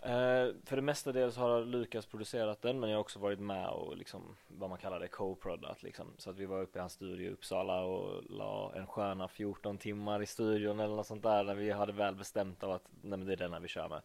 Eh, 0.01 0.55
för 0.65 0.75
det 0.75 0.81
mesta 0.81 1.11
del 1.11 1.31
så 1.31 1.41
har 1.41 1.65
Lukas 1.65 2.05
producerat 2.05 2.61
den 2.61 2.79
men 2.79 2.89
jag 2.89 2.97
har 2.97 3.01
också 3.01 3.19
varit 3.19 3.39
med 3.39 3.69
och 3.69 3.97
liksom 3.97 4.35
vad 4.47 4.69
man 4.69 4.79
kallar 4.79 4.99
det 4.99 5.07
co-product 5.07 5.83
liksom. 5.83 6.13
Så 6.17 6.29
att 6.29 6.37
vi 6.37 6.45
var 6.45 6.61
uppe 6.61 6.79
i 6.79 6.81
hans 6.81 6.93
studio 6.93 7.27
i 7.27 7.33
Uppsala 7.33 7.81
och 7.83 8.23
la 8.29 8.73
en 8.75 8.87
sköna 8.87 9.27
14 9.27 9.77
timmar 9.77 10.21
i 10.21 10.25
studion 10.25 10.79
eller 10.79 10.95
något 10.95 11.07
sånt 11.07 11.23
där 11.23 11.43
när 11.43 11.55
vi 11.55 11.71
hade 11.71 11.93
väl 11.93 12.15
bestämt 12.15 12.63
av 12.63 12.71
att 12.71 12.89
nej 13.01 13.17
men 13.17 13.25
det 13.25 13.33
är 13.33 13.37
denna 13.37 13.59
vi 13.59 13.67
kör 13.67 13.89
med. 13.89 14.01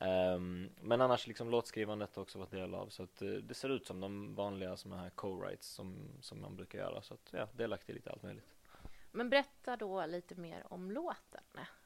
Um, 0.00 0.70
men 0.80 1.00
annars 1.00 1.26
liksom 1.26 1.50
låtskrivandet 1.50 2.16
har 2.16 2.22
också 2.22 2.38
varit 2.38 2.50
del 2.50 2.74
av 2.74 2.88
så 2.88 3.02
att 3.02 3.22
uh, 3.22 3.34
det 3.34 3.54
ser 3.54 3.68
ut 3.68 3.86
som 3.86 4.00
de 4.00 4.34
vanliga 4.34 4.76
sådana 4.76 5.02
här 5.02 5.10
co-writes 5.10 5.62
som, 5.62 5.94
som 6.20 6.40
man 6.40 6.56
brukar 6.56 6.78
göra 6.78 7.02
så 7.02 7.14
att 7.14 7.28
ja, 7.30 7.48
delaktig 7.56 7.92
i 7.92 7.94
lite 7.94 8.10
allt 8.10 8.22
möjligt. 8.22 8.56
Men 9.12 9.30
berätta 9.30 9.76
då 9.76 10.06
lite 10.06 10.34
mer 10.34 10.64
om 10.68 10.90
låten. 10.90 11.42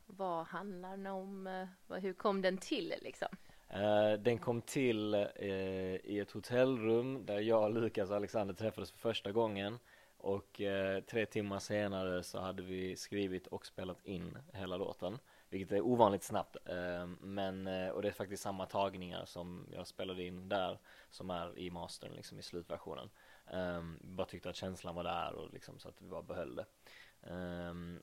Vad 0.06 0.46
handlar 0.46 0.90
den 0.90 1.06
om? 1.06 1.46
Eh, 1.46 1.96
hur 1.96 2.12
kom 2.12 2.42
den 2.42 2.58
till 2.58 2.94
liksom? 3.02 3.28
Uh, 3.74 4.12
den 4.18 4.38
kom 4.38 4.62
till 4.62 5.14
uh, 5.14 5.96
i 6.04 6.18
ett 6.22 6.30
hotellrum 6.30 7.26
där 7.26 7.40
jag, 7.40 7.74
Lukas 7.74 8.10
och 8.10 8.16
Alexander 8.16 8.54
träffades 8.54 8.90
för 8.90 8.98
första 8.98 9.32
gången 9.32 9.78
och 10.16 10.60
uh, 10.60 11.00
tre 11.00 11.26
timmar 11.26 11.58
senare 11.58 12.22
så 12.22 12.38
hade 12.38 12.62
vi 12.62 12.96
skrivit 12.96 13.46
och 13.46 13.66
spelat 13.66 14.06
in 14.06 14.38
hela 14.52 14.76
låten 14.76 15.18
vilket 15.50 15.72
är 15.72 15.80
ovanligt 15.80 16.22
snabbt 16.22 16.56
eh, 16.64 17.06
men 17.20 17.66
eh, 17.66 17.88
och 17.88 18.02
det 18.02 18.08
är 18.08 18.12
faktiskt 18.12 18.42
samma 18.42 18.66
tagningar 18.66 19.24
som 19.24 19.66
jag 19.72 19.86
spelade 19.86 20.24
in 20.24 20.48
där 20.48 20.78
som 21.10 21.30
är 21.30 21.58
i 21.58 21.70
mastern 21.70 22.12
liksom 22.12 22.38
i 22.38 22.42
slutversionen 22.42 23.10
um, 23.52 23.98
bara 24.02 24.26
tyckte 24.26 24.50
att 24.50 24.56
känslan 24.56 24.94
var 24.94 25.04
där 25.04 25.32
och 25.34 25.52
liksom 25.52 25.78
så 25.78 25.88
att 25.88 26.02
vi 26.02 26.08
bara 26.08 26.22
behöll 26.22 26.56
det 26.56 26.66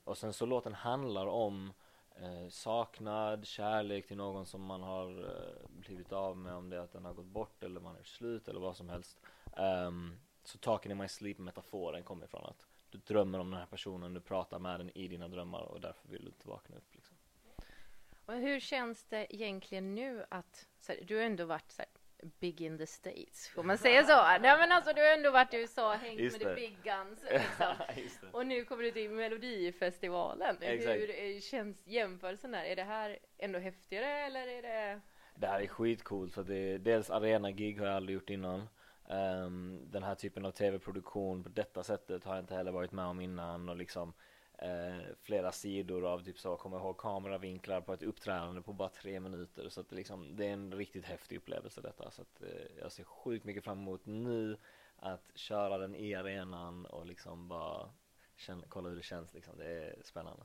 och 0.04 0.18
sen 0.18 0.32
så 0.32 0.46
låten 0.46 0.74
handlar 0.74 1.26
om 1.26 1.72
saknad, 2.50 3.46
kärlek 3.46 4.06
till 4.06 4.16
någon 4.16 4.46
som 4.46 4.62
man 4.62 4.82
har 4.82 5.34
blivit 5.68 6.12
av 6.12 6.36
med 6.36 6.54
om 6.54 6.70
det 6.70 6.76
är 6.76 6.80
att 6.80 6.92
den 6.92 7.04
har 7.04 7.14
gått 7.14 7.26
bort 7.26 7.62
eller 7.62 7.80
man 7.80 7.96
är 7.96 8.02
slut 8.02 8.48
eller 8.48 8.60
vad 8.60 8.76
som 8.76 8.88
helst. 8.88 9.20
Så 10.44 10.58
Talking 10.58 10.92
in 10.92 10.98
my 10.98 11.08
sleep 11.08 11.38
metaforen 11.38 12.02
kommer 12.02 12.24
ifrån 12.24 12.46
att 12.46 12.66
du 12.90 12.98
drömmer 12.98 13.38
om 13.38 13.50
den 13.50 13.60
här 13.60 13.66
personen, 13.66 14.14
du 14.14 14.20
pratar 14.20 14.58
med 14.58 14.80
den 14.80 14.90
i 14.98 15.08
dina 15.08 15.28
drömmar 15.28 15.60
och 15.60 15.80
därför 15.80 16.08
vill 16.08 16.20
du 16.20 16.28
inte 16.28 16.48
vakna 16.48 16.76
upp. 16.76 16.94
Och 18.28 18.34
hur 18.34 18.60
känns 18.60 19.04
det 19.04 19.34
egentligen 19.34 19.94
nu 19.94 20.24
att, 20.28 20.66
här, 20.88 20.98
du 21.02 21.16
har 21.16 21.22
ändå 21.22 21.44
varit 21.44 21.72
så 21.72 21.82
här, 21.82 21.90
big 22.40 22.60
in 22.60 22.78
the 22.78 22.86
States, 22.86 23.48
får 23.48 23.62
man 23.62 23.78
säga 23.78 24.04
så? 24.04 24.16
Nej 24.40 24.58
men 24.58 24.72
alltså 24.72 24.92
du 24.92 25.00
har 25.00 25.08
ändå 25.08 25.30
varit 25.30 25.54
i 25.54 25.56
USA 25.56 25.94
och 25.94 26.00
hängt 26.00 26.20
Just 26.20 26.38
med 26.38 26.46
det. 26.46 26.54
the 26.54 26.60
big 26.60 26.76
guns 26.82 27.24
liksom. 27.96 28.28
Och 28.32 28.46
nu 28.46 28.64
kommer 28.64 28.82
du 28.82 28.90
till 28.90 29.10
Melodifestivalen. 29.10 30.56
Exakt. 30.60 31.00
Hur 31.00 31.40
känns 31.40 31.86
jämförelsen 31.86 32.50
där? 32.50 32.64
Är 32.64 32.76
det 32.76 32.82
här 32.82 33.18
ändå 33.38 33.58
häftigare 33.58 34.06
eller 34.06 34.48
är 34.48 34.62
det? 34.62 35.00
Det 35.34 35.46
här 35.46 35.60
är 35.60 35.66
skitcoolt 35.66 36.34
för 36.34 36.44
det 36.44 36.56
är 36.56 36.78
dels 36.78 37.10
arena-gig 37.10 37.78
har 37.78 37.86
jag 37.86 37.96
aldrig 37.96 38.14
gjort 38.14 38.30
innan. 38.30 38.68
Um, 39.08 39.90
den 39.90 40.02
här 40.02 40.14
typen 40.14 40.44
av 40.44 40.50
tv-produktion 40.50 41.42
på 41.42 41.48
detta 41.48 41.82
sättet 41.82 42.24
har 42.24 42.34
jag 42.34 42.42
inte 42.42 42.54
heller 42.54 42.72
varit 42.72 42.92
med 42.92 43.04
om 43.04 43.20
innan 43.20 43.68
och 43.68 43.76
liksom 43.76 44.12
eh, 44.58 45.14
flera 45.22 45.52
sidor 45.52 46.06
av 46.06 46.24
typ 46.24 46.38
så, 46.38 46.56
kommer 46.56 46.76
ihåg 46.76 46.96
kameravinklar 46.96 47.80
på 47.80 47.92
ett 47.92 48.02
uppträdande 48.02 48.62
på 48.62 48.72
bara 48.72 48.88
tre 48.88 49.20
minuter 49.20 49.68
så 49.68 49.80
att 49.80 49.88
det 49.88 49.96
liksom, 49.96 50.36
det 50.36 50.46
är 50.46 50.52
en 50.52 50.74
riktigt 50.74 51.04
häftig 51.04 51.36
upplevelse 51.36 51.80
detta 51.80 52.10
så 52.10 52.22
att 52.22 52.42
eh, 52.42 52.80
jag 52.80 52.92
ser 52.92 53.04
sjukt 53.04 53.44
mycket 53.44 53.64
fram 53.64 53.78
emot 53.78 54.06
nu 54.06 54.56
att 54.96 55.30
köra 55.34 55.78
den 55.78 55.94
i 55.94 56.14
arenan 56.14 56.86
och 56.86 57.06
liksom 57.06 57.48
bara 57.48 57.90
känna, 58.36 58.62
kolla 58.68 58.88
hur 58.88 58.96
det 58.96 59.02
känns 59.02 59.34
liksom, 59.34 59.58
det 59.58 59.64
är 59.64 59.96
spännande. 60.02 60.42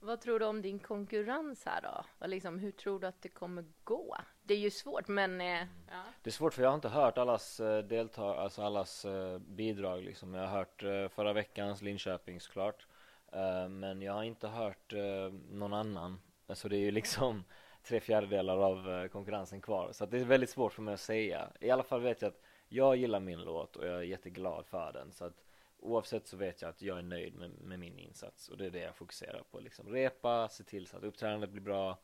Vad 0.00 0.20
tror 0.20 0.38
du 0.38 0.46
om 0.46 0.62
din 0.62 0.78
konkurrens 0.78 1.64
här 1.64 1.82
då? 1.82 2.04
Och 2.18 2.28
liksom, 2.28 2.58
hur 2.58 2.70
tror 2.70 3.00
du 3.00 3.06
att 3.06 3.22
det 3.22 3.28
kommer 3.28 3.64
gå? 3.84 4.16
Det 4.42 4.54
är 4.54 4.58
ju 4.58 4.70
svårt 4.70 5.08
men... 5.08 5.40
Eh, 5.40 5.66
ja. 5.90 6.02
Det 6.22 6.30
är 6.30 6.32
svårt 6.32 6.54
för 6.54 6.62
jag 6.62 6.70
har 6.70 6.74
inte 6.74 6.88
hört 6.88 7.18
allas 7.18 7.60
eh, 7.60 7.84
deltag, 7.84 8.36
alltså 8.36 8.62
allas 8.62 9.04
eh, 9.04 9.38
bidrag 9.38 10.02
liksom. 10.02 10.34
Jag 10.34 10.48
har 10.48 10.56
hört 10.58 10.82
eh, 10.82 11.08
förra 11.08 11.32
veckans 11.32 11.82
Linköping 11.82 12.40
såklart. 12.40 12.86
Eh, 13.34 13.68
men 13.68 14.02
jag 14.02 14.12
har 14.12 14.22
inte 14.22 14.48
hört 14.48 14.92
uh, 14.92 15.32
någon 15.50 15.72
annan. 15.72 16.20
Så 16.48 16.68
det 16.68 16.76
är 16.76 16.80
ju 16.80 16.90
liksom 16.90 17.44
tre 17.82 18.00
fjärdedelar 18.00 18.56
av 18.56 18.88
uh, 18.88 19.08
konkurrensen 19.08 19.60
kvar. 19.60 19.92
Så 19.92 20.06
det 20.06 20.20
är 20.20 20.24
väldigt 20.24 20.50
svårt 20.50 20.72
för 20.72 20.82
mig 20.82 20.94
att 20.94 21.00
säga. 21.00 21.48
I 21.60 21.70
alla 21.70 21.82
fall 21.82 22.00
vet 22.00 22.22
jag 22.22 22.28
att 22.28 22.40
jag 22.68 22.96
gillar 22.96 23.20
min 23.20 23.40
låt 23.40 23.76
och 23.76 23.86
jag 23.86 23.94
är 23.94 24.02
jätteglad 24.02 24.66
för 24.66 24.92
den. 24.92 25.12
Så 25.12 25.24
att 25.24 25.44
oavsett 25.78 26.26
så 26.26 26.36
vet 26.36 26.62
jag 26.62 26.68
att 26.68 26.82
jag 26.82 26.98
är 26.98 27.02
nöjd 27.02 27.34
med, 27.34 27.50
med 27.50 27.78
min 27.78 27.98
insats. 27.98 28.48
Och 28.48 28.56
det 28.56 28.66
är 28.66 28.70
det 28.70 28.78
jag 28.78 28.96
fokuserar 28.96 29.42
på. 29.50 29.60
Liksom 29.60 29.88
repa, 29.88 30.48
se 30.48 30.64
till 30.64 30.86
så 30.86 30.96
att 30.96 31.04
uppträdandet 31.04 31.50
blir 31.50 31.62
bra. 31.62 31.98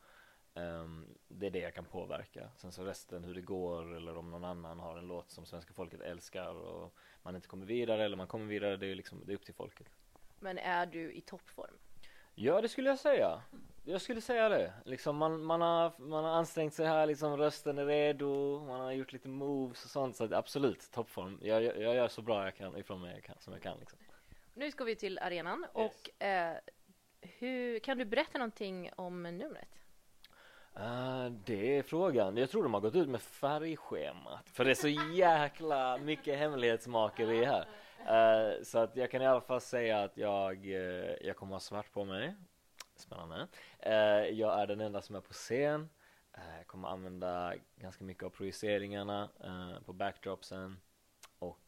Um, 0.54 1.06
det 1.28 1.46
är 1.46 1.50
det 1.50 1.58
jag 1.58 1.74
kan 1.74 1.84
påverka. 1.84 2.50
Sen 2.56 2.72
så 2.72 2.84
resten 2.84 3.24
hur 3.24 3.34
det 3.34 3.40
går 3.40 3.96
eller 3.96 4.16
om 4.16 4.30
någon 4.30 4.44
annan 4.44 4.80
har 4.80 4.98
en 4.98 5.06
låt 5.06 5.30
som 5.30 5.46
svenska 5.46 5.72
folket 5.72 6.00
älskar 6.00 6.54
och 6.54 6.94
man 7.22 7.36
inte 7.36 7.48
kommer 7.48 7.66
vidare 7.66 8.04
eller 8.04 8.16
man 8.16 8.26
kommer 8.26 8.46
vidare. 8.46 8.76
Det 8.76 8.86
är 8.86 8.94
liksom, 8.94 9.22
det 9.26 9.32
är 9.32 9.34
upp 9.34 9.44
till 9.44 9.54
folket. 9.54 9.99
Men 10.40 10.58
är 10.58 10.86
du 10.86 11.12
i 11.12 11.20
toppform? 11.20 11.74
Ja, 12.34 12.60
det 12.60 12.68
skulle 12.68 12.88
jag 12.88 12.98
säga. 12.98 13.42
Jag 13.84 14.00
skulle 14.00 14.20
säga 14.20 14.48
det. 14.48 14.72
Liksom 14.84 15.16
man, 15.16 15.44
man, 15.44 15.60
har, 15.60 15.92
man 15.98 16.24
har 16.24 16.30
ansträngt 16.30 16.74
sig 16.74 16.86
här, 16.86 17.06
liksom 17.06 17.36
rösten 17.36 17.78
är 17.78 17.86
redo, 17.86 18.60
man 18.66 18.80
har 18.80 18.92
gjort 18.92 19.12
lite 19.12 19.28
moves 19.28 19.84
och 19.84 19.90
sånt, 19.90 20.16
så 20.16 20.34
absolut 20.34 20.90
toppform. 20.90 21.38
Jag, 21.42 21.62
jag, 21.62 21.80
jag 21.80 21.94
gör 21.94 22.08
så 22.08 22.22
bra 22.22 22.44
jag 22.44 22.56
kan 22.56 22.76
ifrån 22.76 23.00
mig 23.00 23.14
jag 23.14 23.24
kan, 23.24 23.36
som 23.38 23.52
jag 23.52 23.62
kan. 23.62 23.78
Liksom. 23.78 23.98
Nu 24.54 24.70
ska 24.70 24.84
vi 24.84 24.96
till 24.96 25.18
arenan 25.18 25.60
yes. 25.60 25.70
och 25.72 26.24
eh, 26.24 26.56
hur, 27.20 27.78
kan 27.78 27.98
du 27.98 28.04
berätta 28.04 28.38
någonting 28.38 28.90
om 28.96 29.22
numret? 29.22 29.68
Uh, 30.76 31.26
det 31.44 31.78
är 31.78 31.82
frågan. 31.82 32.36
Jag 32.36 32.50
tror 32.50 32.62
de 32.62 32.74
har 32.74 32.80
gått 32.80 32.94
ut 32.94 33.08
med 33.08 33.22
färgschemat 33.22 34.50
för 34.50 34.64
det 34.64 34.70
är 34.70 34.74
så 34.74 34.88
jäkla 35.14 35.98
mycket 35.98 36.38
hemlighetsmakeri 36.38 37.44
här. 37.44 37.68
Uh, 38.06 38.62
så 38.62 38.78
att 38.78 38.96
jag 38.96 39.10
kan 39.10 39.22
i 39.22 39.26
alla 39.26 39.40
fall 39.40 39.60
säga 39.60 40.02
att 40.02 40.16
jag, 40.16 40.66
uh, 40.66 41.26
jag 41.26 41.36
kommer 41.36 41.52
ha 41.52 41.60
svart 41.60 41.92
på 41.92 42.04
mig. 42.04 42.34
Spännande. 42.96 43.46
Uh, 43.86 44.38
jag 44.38 44.60
är 44.60 44.66
den 44.66 44.80
enda 44.80 45.02
som 45.02 45.16
är 45.16 45.20
på 45.20 45.32
scen. 45.32 45.88
Jag 46.58 46.66
kommer 46.66 46.88
använda 46.88 47.54
ganska 47.76 48.04
mycket 48.04 48.22
av 48.22 48.30
projiceringarna 48.30 49.28
på 49.86 49.92
backdropsen. 49.92 50.76
Och 51.38 51.66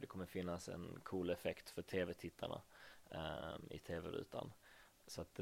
det 0.00 0.08
kommer 0.08 0.26
finnas 0.26 0.68
en 0.68 1.00
cool 1.02 1.30
effekt 1.30 1.70
för 1.70 1.82
tv-tittarna 1.82 2.60
i 3.70 3.78
tv-rutan. 3.78 4.52
Så 5.06 5.20
att 5.20 5.38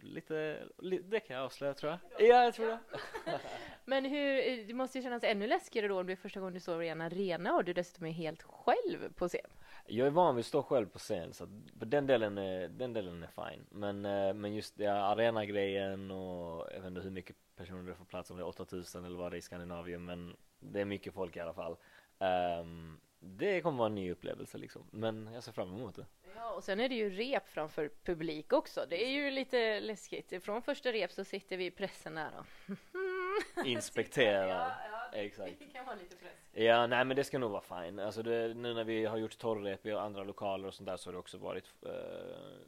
lite, 0.00 0.58
det 1.04 1.20
kan 1.20 1.36
jag 1.36 1.44
avslöja 1.44 1.74
tror 1.74 1.90
jag. 1.90 2.28
Ja, 2.28 2.44
jag 2.44 2.54
tror 2.54 2.66
det. 2.66 2.78
Men 3.84 4.04
hur, 4.04 4.66
det 4.66 4.74
måste 4.74 4.98
ju 4.98 5.02
kännas 5.02 5.24
ännu 5.24 5.46
läskigare 5.46 5.88
då 5.88 6.00
om 6.00 6.06
det 6.06 6.12
är 6.12 6.16
första 6.16 6.40
gången 6.40 6.54
du 6.54 6.60
står 6.60 6.82
i 6.82 6.88
en 6.88 7.00
arena 7.00 7.54
och 7.54 7.64
du 7.64 7.72
dessutom 7.72 8.06
är 8.06 8.12
helt 8.12 8.42
själv 8.42 9.12
på 9.14 9.28
scen. 9.28 9.50
Jag 9.88 10.06
är 10.06 10.10
van 10.10 10.34
vid 10.34 10.42
att 10.42 10.46
stå 10.46 10.62
själv 10.62 10.86
på 10.86 10.98
scen 10.98 11.32
så 11.32 11.46
den 11.74 12.06
delen 12.06 12.38
är, 12.38 12.68
den 12.68 12.92
delen 12.92 13.22
är 13.22 13.50
fine. 13.50 13.66
Men, 13.70 14.04
eh, 14.04 14.34
men 14.34 14.54
just 14.54 14.76
det 14.76 14.86
arena-grejen 14.86 16.10
och 16.10 16.68
jag 16.72 16.80
vet 16.80 16.86
inte 16.86 17.00
hur 17.00 17.10
mycket 17.10 17.36
personer 17.56 17.90
det 17.90 17.94
får 17.94 18.04
plats, 18.04 18.30
om 18.30 18.36
det 18.36 18.42
är 18.42 18.48
8000 18.48 19.04
eller 19.04 19.18
vad 19.18 19.32
det 19.32 19.36
är 19.36 19.38
i 19.38 19.42
Skandinavien 19.42 20.04
men 20.04 20.36
det 20.58 20.80
är 20.80 20.84
mycket 20.84 21.14
folk 21.14 21.36
i 21.36 21.40
alla 21.40 21.54
fall. 21.54 21.76
Um, 22.18 23.00
det 23.18 23.60
kommer 23.60 23.78
vara 23.78 23.88
en 23.88 23.94
ny 23.94 24.12
upplevelse 24.12 24.58
liksom, 24.58 24.86
men 24.90 25.30
jag 25.32 25.42
ser 25.42 25.52
fram 25.52 25.74
emot 25.74 25.96
det. 25.96 26.06
Ja, 26.36 26.52
och 26.52 26.64
sen 26.64 26.80
är 26.80 26.88
det 26.88 26.94
ju 26.94 27.10
rep 27.10 27.48
framför 27.48 27.90
publik 28.04 28.52
också. 28.52 28.86
Det 28.88 29.04
är 29.04 29.10
ju 29.10 29.30
lite 29.30 29.80
läskigt. 29.80 30.44
Från 30.44 30.62
första 30.62 30.92
rep 30.92 31.12
så 31.12 31.24
sitter 31.24 31.56
vi 31.56 31.66
i 31.66 31.70
pressen 31.70 32.14
där 32.14 32.30
och 32.38 33.66
inspekterar. 33.66 34.48
ja, 34.48 34.72
ja, 34.92 34.95
Exakt. 35.12 35.58
Det 35.58 35.66
kan 35.66 35.86
vara 35.86 35.96
lite 35.96 36.16
press. 36.16 36.32
Ja, 36.52 36.86
nej 36.86 37.04
men 37.04 37.16
det 37.16 37.24
ska 37.24 37.38
nog 37.38 37.50
vara 37.50 37.82
fine. 37.82 37.98
Alltså 37.98 38.22
det, 38.22 38.54
nu 38.54 38.74
när 38.74 38.84
vi 38.84 39.04
har 39.04 39.16
gjort 39.16 39.38
torrrep 39.38 39.86
i 39.86 39.92
andra 39.92 40.24
lokaler 40.24 40.68
och 40.68 40.74
sånt 40.74 40.86
där 40.86 40.96
så 40.96 41.08
har 41.08 41.12
det 41.12 41.18
också 41.18 41.38
varit 41.38 41.64
eh, 41.82 41.90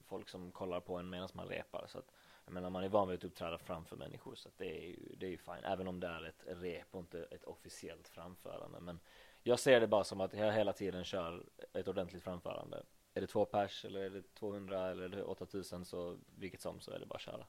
folk 0.06 0.28
som 0.28 0.50
kollar 0.50 0.80
på 0.80 0.96
en 0.96 1.10
medan 1.10 1.28
man 1.32 1.46
repar. 1.46 1.84
Så 1.88 1.98
att, 1.98 2.12
jag 2.44 2.54
menar 2.54 2.70
man 2.70 2.84
är 2.84 2.88
van 2.88 3.08
vid 3.08 3.18
att 3.18 3.24
uppträda 3.24 3.58
framför 3.58 3.96
människor 3.96 4.34
så 4.34 4.48
att 4.48 4.58
det 4.58 4.84
är 4.84 4.86
ju, 4.86 5.14
det 5.16 5.26
är 5.26 5.30
ju 5.30 5.38
fine. 5.38 5.64
Även 5.64 5.88
om 5.88 6.00
det 6.00 6.06
är 6.06 6.24
ett 6.24 6.44
rep 6.46 6.86
och 6.90 7.00
inte 7.00 7.22
ett 7.30 7.44
officiellt 7.44 8.08
framförande. 8.08 8.80
Men 8.80 9.00
jag 9.42 9.58
ser 9.58 9.80
det 9.80 9.86
bara 9.86 10.04
som 10.04 10.20
att 10.20 10.34
jag 10.34 10.52
hela 10.52 10.72
tiden 10.72 11.04
kör 11.04 11.42
ett 11.72 11.88
ordentligt 11.88 12.22
framförande. 12.22 12.82
Är 13.14 13.20
det 13.20 13.26
två 13.26 13.44
pers 13.44 13.84
eller 13.84 14.00
är 14.00 14.10
det 14.10 14.34
200 14.34 14.90
eller 14.90 15.04
är 15.04 15.08
det 15.08 15.22
8000 15.22 15.84
så 15.84 16.18
vilket 16.36 16.60
som 16.60 16.80
så 16.80 16.90
är 16.90 16.98
det 16.98 17.06
bara 17.06 17.14
att 17.14 17.20
köra. 17.20 17.46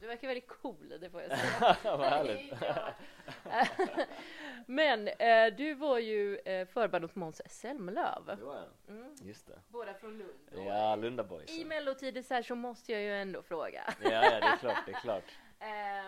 Du 0.00 0.06
verkar 0.06 0.28
väldigt 0.28 0.48
cool, 0.48 0.98
det 1.00 1.10
får 1.10 1.22
jag 1.22 1.38
säga. 1.38 1.76
Vad 1.96 2.08
härligt. 2.08 2.52
Men 4.66 5.08
eh, 5.08 5.56
du 5.56 5.74
var 5.74 5.98
ju 5.98 6.38
eh, 6.38 6.66
förband 6.66 7.04
åt 7.04 7.14
Måns 7.14 7.42
Zelmerlöw. 7.46 8.36
Det 8.36 8.44
var 8.44 8.56
jag. 8.56 8.96
Mm. 8.96 9.14
Just 9.22 9.46
det. 9.46 9.58
Båda 9.68 9.94
från 9.94 10.18
Lund. 10.18 10.66
Ja, 10.66 10.96
Lunda 10.96 11.24
Boys. 11.24 11.50
I 11.50 11.64
mellotider 11.64 12.22
så 12.22 12.34
här 12.34 12.42
så 12.42 12.54
måste 12.54 12.92
jag 12.92 13.02
ju 13.02 13.14
ändå 13.14 13.42
fråga. 13.42 13.94
ja, 14.02 14.10
ja, 14.10 14.20
det 14.20 14.46
är 14.46 14.56
klart, 14.56 14.86
det 14.86 14.92
är 14.92 15.00
klart. 15.00 15.24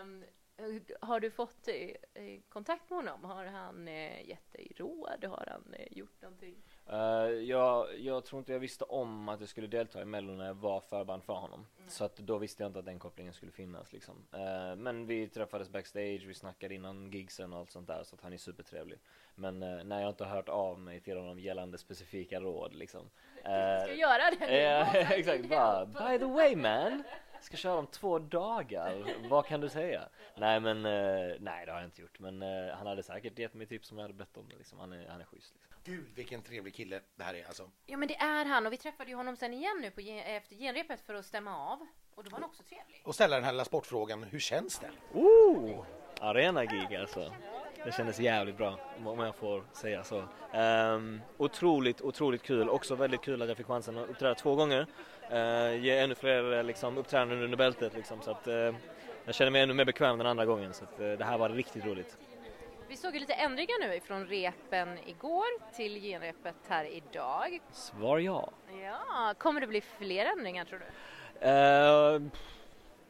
Um, 0.02 0.24
har 1.00 1.20
du 1.20 1.30
fått 1.30 1.68
eh, 1.68 2.40
kontakt 2.48 2.90
med 2.90 2.96
honom? 2.96 3.24
Har 3.24 3.44
han 3.44 3.88
eh, 3.88 4.28
gett 4.28 4.52
dig 4.52 4.72
råd? 4.76 5.24
Har 5.24 5.48
han 5.50 5.74
eh, 5.74 5.86
gjort 5.90 6.22
någonting? 6.22 6.56
Eh, 6.92 7.30
jag, 7.30 7.86
jag 7.98 8.24
tror 8.24 8.38
inte 8.38 8.52
jag 8.52 8.60
visste 8.60 8.84
om 8.84 9.28
att 9.28 9.40
jag 9.40 9.48
skulle 9.48 9.66
delta 9.66 10.02
i 10.02 10.04
Mello 10.04 10.32
när 10.32 10.46
jag 10.46 10.54
var 10.54 10.80
förband 10.80 11.24
för 11.24 11.32
honom. 11.32 11.66
Så 11.88 12.04
att 12.04 12.16
då 12.16 12.38
visste 12.38 12.62
jag 12.62 12.68
inte 12.68 12.78
att 12.78 12.84
den 12.84 12.98
kopplingen 12.98 13.32
skulle 13.32 13.52
finnas 13.52 13.92
liksom. 13.92 14.14
Eh, 14.32 14.76
men 14.76 15.06
vi 15.06 15.28
träffades 15.28 15.70
backstage, 15.70 16.24
vi 16.26 16.34
snackade 16.34 16.74
innan 16.74 17.10
gigsen 17.10 17.52
och 17.52 17.58
allt 17.58 17.70
sånt 17.70 17.86
där 17.86 18.02
så 18.04 18.14
att 18.14 18.22
han 18.22 18.32
är 18.32 18.38
supertrevlig. 18.38 18.98
Men 19.34 19.62
uh, 19.62 19.84
när 19.84 20.00
jag 20.00 20.08
inte 20.08 20.24
har 20.24 20.36
hört 20.36 20.48
av 20.48 20.80
mig 20.80 21.00
till 21.00 21.16
honom 21.16 21.38
gällande 21.38 21.78
specifika 21.78 22.40
råd 22.40 22.74
liksom. 22.74 23.10
Ska 23.40 23.50
jag 23.88 23.96
göra 23.96 24.30
det? 24.38 24.60
Ja, 24.62 24.94
exakt. 24.94 25.48
Bara, 25.48 25.86
by 25.86 26.18
the 26.18 26.24
way 26.24 26.56
man, 26.56 27.02
ska 27.40 27.56
köra 27.56 27.78
om 27.78 27.86
två 27.86 28.18
dagar. 28.18 29.14
Vad 29.28 29.46
kan 29.46 29.60
du 29.60 29.68
säga? 29.68 30.08
Nej 30.36 30.60
men, 30.60 30.76
uh, 30.86 31.36
nej 31.40 31.66
det 31.66 31.72
har 31.72 31.78
jag 31.78 31.86
inte 31.86 32.02
gjort. 32.02 32.18
Men 32.18 32.42
uh, 32.42 32.74
han 32.74 32.86
hade 32.86 33.02
säkert 33.02 33.38
gett 33.38 33.54
mig 33.54 33.66
tips 33.66 33.92
om 33.92 33.98
jag 33.98 34.04
hade 34.04 34.14
bett 34.14 34.36
om 34.36 34.48
liksom. 34.58 34.78
Han 34.78 34.92
är, 34.92 35.08
han 35.08 35.20
är 35.20 35.24
schysst. 35.24 35.54
Liksom. 35.54 35.67
Gud 35.88 36.04
vilken 36.14 36.42
trevlig 36.42 36.74
kille 36.74 37.00
det 37.16 37.24
här 37.24 37.34
är 37.34 37.46
alltså. 37.46 37.70
Ja 37.86 37.96
men 37.96 38.08
det 38.08 38.16
är 38.16 38.44
han 38.44 38.66
och 38.66 38.72
vi 38.72 38.76
träffade 38.76 39.10
ju 39.10 39.16
honom 39.16 39.36
sen 39.36 39.54
igen 39.54 39.78
nu 39.80 39.90
på, 39.90 40.00
efter 40.00 40.56
genrepet 40.56 41.00
för 41.00 41.14
att 41.14 41.26
stämma 41.26 41.56
av. 41.56 41.86
Och 42.14 42.24
då 42.24 42.30
var 42.30 42.38
han 42.38 42.48
också 42.48 42.62
trevlig. 42.62 43.02
Och 43.04 43.14
ställa 43.14 43.36
den 43.36 43.44
här 43.44 43.52
lilla 43.52 43.64
sportfrågan, 43.64 44.22
hur 44.22 44.38
känns 44.38 44.78
det? 44.78 44.90
Oh! 45.12 45.84
Arena-gig 46.20 46.96
alltså. 46.96 47.32
Det 47.84 47.92
kändes 47.92 48.20
jävligt 48.20 48.56
bra 48.56 48.78
om 49.04 49.18
jag 49.18 49.36
får 49.36 49.64
säga 49.72 50.04
så. 50.04 50.24
Um, 50.54 51.20
otroligt, 51.36 52.00
otroligt 52.00 52.42
kul. 52.42 52.68
Också 52.68 52.94
väldigt 52.94 53.20
kul 53.20 53.42
att 53.42 53.48
jag 53.48 53.56
fick 53.56 53.66
chansen 53.66 53.98
att 53.98 54.08
uppträda 54.08 54.34
två 54.34 54.54
gånger. 54.54 54.86
Uh, 55.32 55.84
ge 55.84 55.98
ännu 55.98 56.14
fler 56.14 56.62
liksom, 56.62 56.98
uppträdanden 56.98 57.42
under 57.42 57.56
bältet 57.56 57.94
liksom, 57.94 58.22
så 58.22 58.30
att 58.30 58.48
uh, 58.48 58.74
jag 59.24 59.34
känner 59.34 59.50
mig 59.50 59.62
ännu 59.62 59.74
mer 59.74 59.84
bekväm 59.84 60.18
den 60.18 60.26
andra 60.26 60.46
gången 60.46 60.74
så 60.74 60.84
att, 60.84 61.00
uh, 61.00 61.12
det 61.12 61.24
här 61.24 61.38
var 61.38 61.48
riktigt 61.48 61.84
roligt. 61.84 62.18
Vi 62.88 62.96
såg 62.96 63.14
ju 63.14 63.20
lite 63.20 63.32
ändringar 63.32 63.88
nu 63.88 63.94
ifrån 63.94 64.26
repen 64.26 64.98
igår 65.06 65.72
till 65.76 66.00
genrepet 66.00 66.54
här 66.68 66.84
idag. 66.84 67.60
Svar 67.72 68.18
ja. 68.18 68.50
Ja, 68.82 69.34
kommer 69.38 69.60
det 69.60 69.66
bli 69.66 69.80
fler 69.80 70.26
ändringar 70.26 70.64
tror 70.64 70.78
du? 70.78 70.86
Uh, 71.46 72.30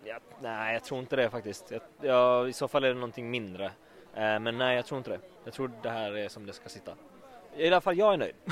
ja, 0.04 0.18
nej, 0.40 0.72
jag 0.72 0.84
tror 0.84 1.00
inte 1.00 1.16
det 1.16 1.30
faktiskt. 1.30 1.70
Jag, 1.70 1.82
ja, 2.00 2.48
I 2.48 2.52
så 2.52 2.68
fall 2.68 2.84
är 2.84 2.88
det 2.88 2.94
någonting 2.94 3.30
mindre. 3.30 3.64
Uh, 3.64 4.38
men 4.38 4.58
nej, 4.58 4.76
jag 4.76 4.86
tror 4.86 4.98
inte 4.98 5.10
det. 5.10 5.20
Jag 5.44 5.54
tror 5.54 5.72
det 5.82 5.90
här 5.90 6.16
är 6.16 6.28
som 6.28 6.46
det 6.46 6.52
ska 6.52 6.68
sitta. 6.68 6.94
I 7.58 7.66
alla 7.66 7.80
fall 7.80 7.98
jag 7.98 8.12
är 8.12 8.16
nöjd. 8.16 8.34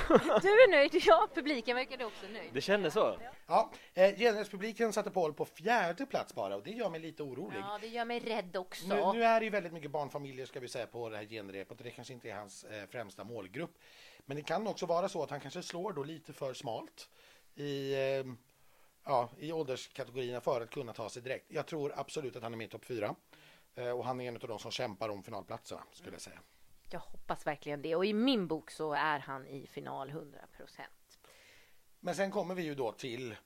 du 0.42 0.48
är 0.48 0.70
nöjd, 0.70 1.02
ja 1.06 1.28
publiken 1.34 1.76
verkade 1.76 2.04
också 2.04 2.26
nöjd. 2.32 2.50
Det 2.52 2.60
kändes 2.60 2.94
så. 2.94 3.18
Ja, 3.46 3.70
eh, 3.94 4.16
genrepspubliken 4.16 4.92
satte 4.92 5.10
Paul 5.10 5.32
på 5.32 5.44
fjärde 5.44 6.06
plats 6.06 6.34
bara 6.34 6.56
och 6.56 6.62
det 6.62 6.70
gör 6.70 6.90
mig 6.90 7.00
lite 7.00 7.22
orolig. 7.22 7.58
Ja, 7.58 7.78
det 7.80 7.86
gör 7.86 8.04
mig 8.04 8.20
rädd 8.20 8.56
också. 8.56 8.86
Nu, 8.88 9.12
nu 9.12 9.24
är 9.24 9.40
det 9.40 9.44
ju 9.44 9.50
väldigt 9.50 9.72
mycket 9.72 9.90
barnfamiljer 9.90 10.46
ska 10.46 10.60
vi 10.60 10.68
säga 10.68 10.86
på 10.86 11.08
det 11.08 11.16
här 11.16 11.24
genrepet 11.24 11.78
och 11.78 11.84
det 11.84 11.90
kanske 11.90 12.14
inte 12.14 12.30
är 12.30 12.34
hans 12.34 12.64
eh, 12.64 12.86
främsta 12.88 13.24
målgrupp. 13.24 13.78
Men 14.18 14.36
det 14.36 14.42
kan 14.42 14.66
också 14.66 14.86
vara 14.86 15.08
så 15.08 15.22
att 15.22 15.30
han 15.30 15.40
kanske 15.40 15.62
slår 15.62 15.92
då 15.92 16.02
lite 16.02 16.32
för 16.32 16.54
smalt 16.54 17.08
i 17.54 17.94
eh, 17.94 18.24
ja, 19.04 19.30
i 19.38 19.52
ålderskategorierna 19.52 20.40
för 20.40 20.60
att 20.60 20.70
kunna 20.70 20.92
ta 20.92 21.08
sig 21.08 21.22
direkt. 21.22 21.46
Jag 21.48 21.66
tror 21.66 21.92
absolut 21.96 22.36
att 22.36 22.42
han 22.42 22.52
är 22.52 22.56
med 22.56 22.66
i 22.66 22.70
topp 22.70 22.84
fyra. 22.84 23.14
Eh, 23.74 23.90
och 23.90 24.04
han 24.04 24.20
är 24.20 24.28
en 24.28 24.34
av 24.34 24.48
de 24.48 24.58
som 24.58 24.70
kämpar 24.70 25.08
om 25.08 25.22
finalplatserna 25.22 25.82
skulle 25.92 26.14
jag 26.14 26.22
säga. 26.22 26.40
Jag 26.90 27.00
hoppas 27.00 27.46
verkligen 27.46 27.82
det. 27.82 27.94
Och 27.94 28.06
i 28.06 28.12
min 28.12 28.46
bok 28.46 28.70
så 28.70 28.92
är 28.92 29.18
han 29.18 29.46
i 29.46 29.66
final 29.66 30.10
100 30.10 30.38
procent. 30.56 31.18
Men 32.00 32.14
sen 32.14 32.30
kommer 32.30 32.54
vi 32.54 32.62
ju 32.62 32.74
då 32.74 32.92
till 32.92 33.36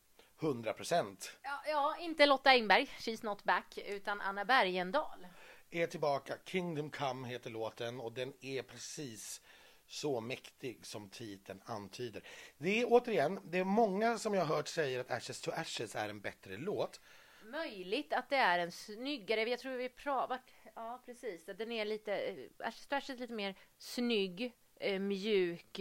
100 0.42 0.72
procent. 0.72 1.38
Ja, 1.42 1.62
ja, 1.66 1.96
inte 2.00 2.26
Lotta 2.26 2.50
Engberg, 2.50 2.84
She's 2.84 3.24
not 3.24 3.44
back, 3.44 3.78
utan 3.86 4.20
Anna 4.20 4.44
Bergendahl. 4.44 5.26
Är 5.70 5.86
tillbaka. 5.86 6.34
Kingdom 6.44 6.90
Come 6.90 7.28
heter 7.28 7.50
låten 7.50 8.00
och 8.00 8.12
den 8.12 8.32
är 8.40 8.62
precis 8.62 9.40
så 9.86 10.20
mäktig 10.20 10.86
som 10.86 11.08
titeln 11.08 11.60
antyder. 11.64 12.22
Det 12.58 12.80
är 12.80 12.86
återigen, 12.88 13.40
det 13.44 13.58
är 13.58 13.64
många 13.64 14.18
som 14.18 14.34
jag 14.34 14.44
har 14.44 14.56
hört 14.56 14.68
säger 14.68 15.00
att 15.00 15.10
Ashes 15.10 15.40
to 15.40 15.50
Ashes 15.50 15.96
är 15.96 16.08
en 16.08 16.20
bättre 16.20 16.56
låt. 16.56 17.00
Möjligt 17.44 18.12
att 18.12 18.30
det 18.30 18.36
är 18.36 18.58
en 18.58 18.72
snyggare, 18.72 19.42
jag 19.42 19.58
tror 19.58 19.72
vi 19.72 19.88
pratat, 19.88 20.40
ja 20.74 21.02
precis, 21.06 21.46
den 21.46 21.72
är 21.72 21.84
lite, 21.84 22.14
eh, 22.14 22.36
Ashes 22.58 22.86
to 22.86 22.96
Ashes 22.96 23.20
lite 23.20 23.32
mer 23.32 23.54
snygg, 23.78 24.52
eh, 24.80 25.00
mjuk, 25.00 25.80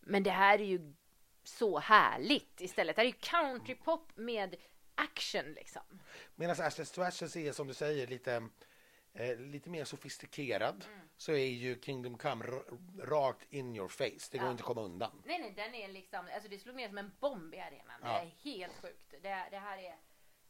men 0.00 0.22
det 0.22 0.30
här 0.30 0.58
är 0.58 0.64
ju 0.64 0.94
så 1.42 1.78
härligt 1.78 2.60
istället. 2.60 2.96
Det 2.96 3.02
här 3.02 3.08
är 3.08 3.12
ju 3.12 3.18
countrypop 3.20 4.16
med 4.16 4.56
action 4.94 5.52
liksom. 5.52 5.82
Medan 6.34 6.56
Ashes 6.66 6.92
to 6.92 7.02
Ashes 7.02 7.36
är 7.36 7.52
som 7.52 7.66
du 7.66 7.74
säger 7.74 8.06
lite 8.06 8.48
eh, 9.12 9.36
lite 9.38 9.70
mer 9.70 9.84
sofistikerad 9.84 10.84
mm. 10.88 11.08
så 11.16 11.32
är 11.32 11.46
ju 11.46 11.80
Kingdom 11.80 12.18
Come 12.18 12.44
rakt 12.98 13.52
in 13.52 13.76
your 13.76 13.88
face. 13.88 14.28
Det 14.30 14.38
går 14.38 14.46
ja. 14.46 14.50
inte 14.50 14.60
att 14.60 14.66
komma 14.66 14.82
undan. 14.82 15.22
Nej, 15.24 15.38
nej, 15.38 15.52
den 15.56 15.74
är 15.74 15.88
liksom, 15.88 16.28
alltså 16.34 16.48
det 16.48 16.58
slår 16.58 16.72
mer 16.72 16.88
som 16.88 16.98
en 16.98 17.12
bomb 17.20 17.54
i 17.54 17.60
arenan. 17.60 18.00
Ja. 18.02 18.08
Det 18.08 18.50
är 18.50 18.56
helt 18.56 18.76
sjukt. 18.82 19.10
Det, 19.10 19.48
det 19.50 19.58
här 19.58 19.78
är, 19.78 19.96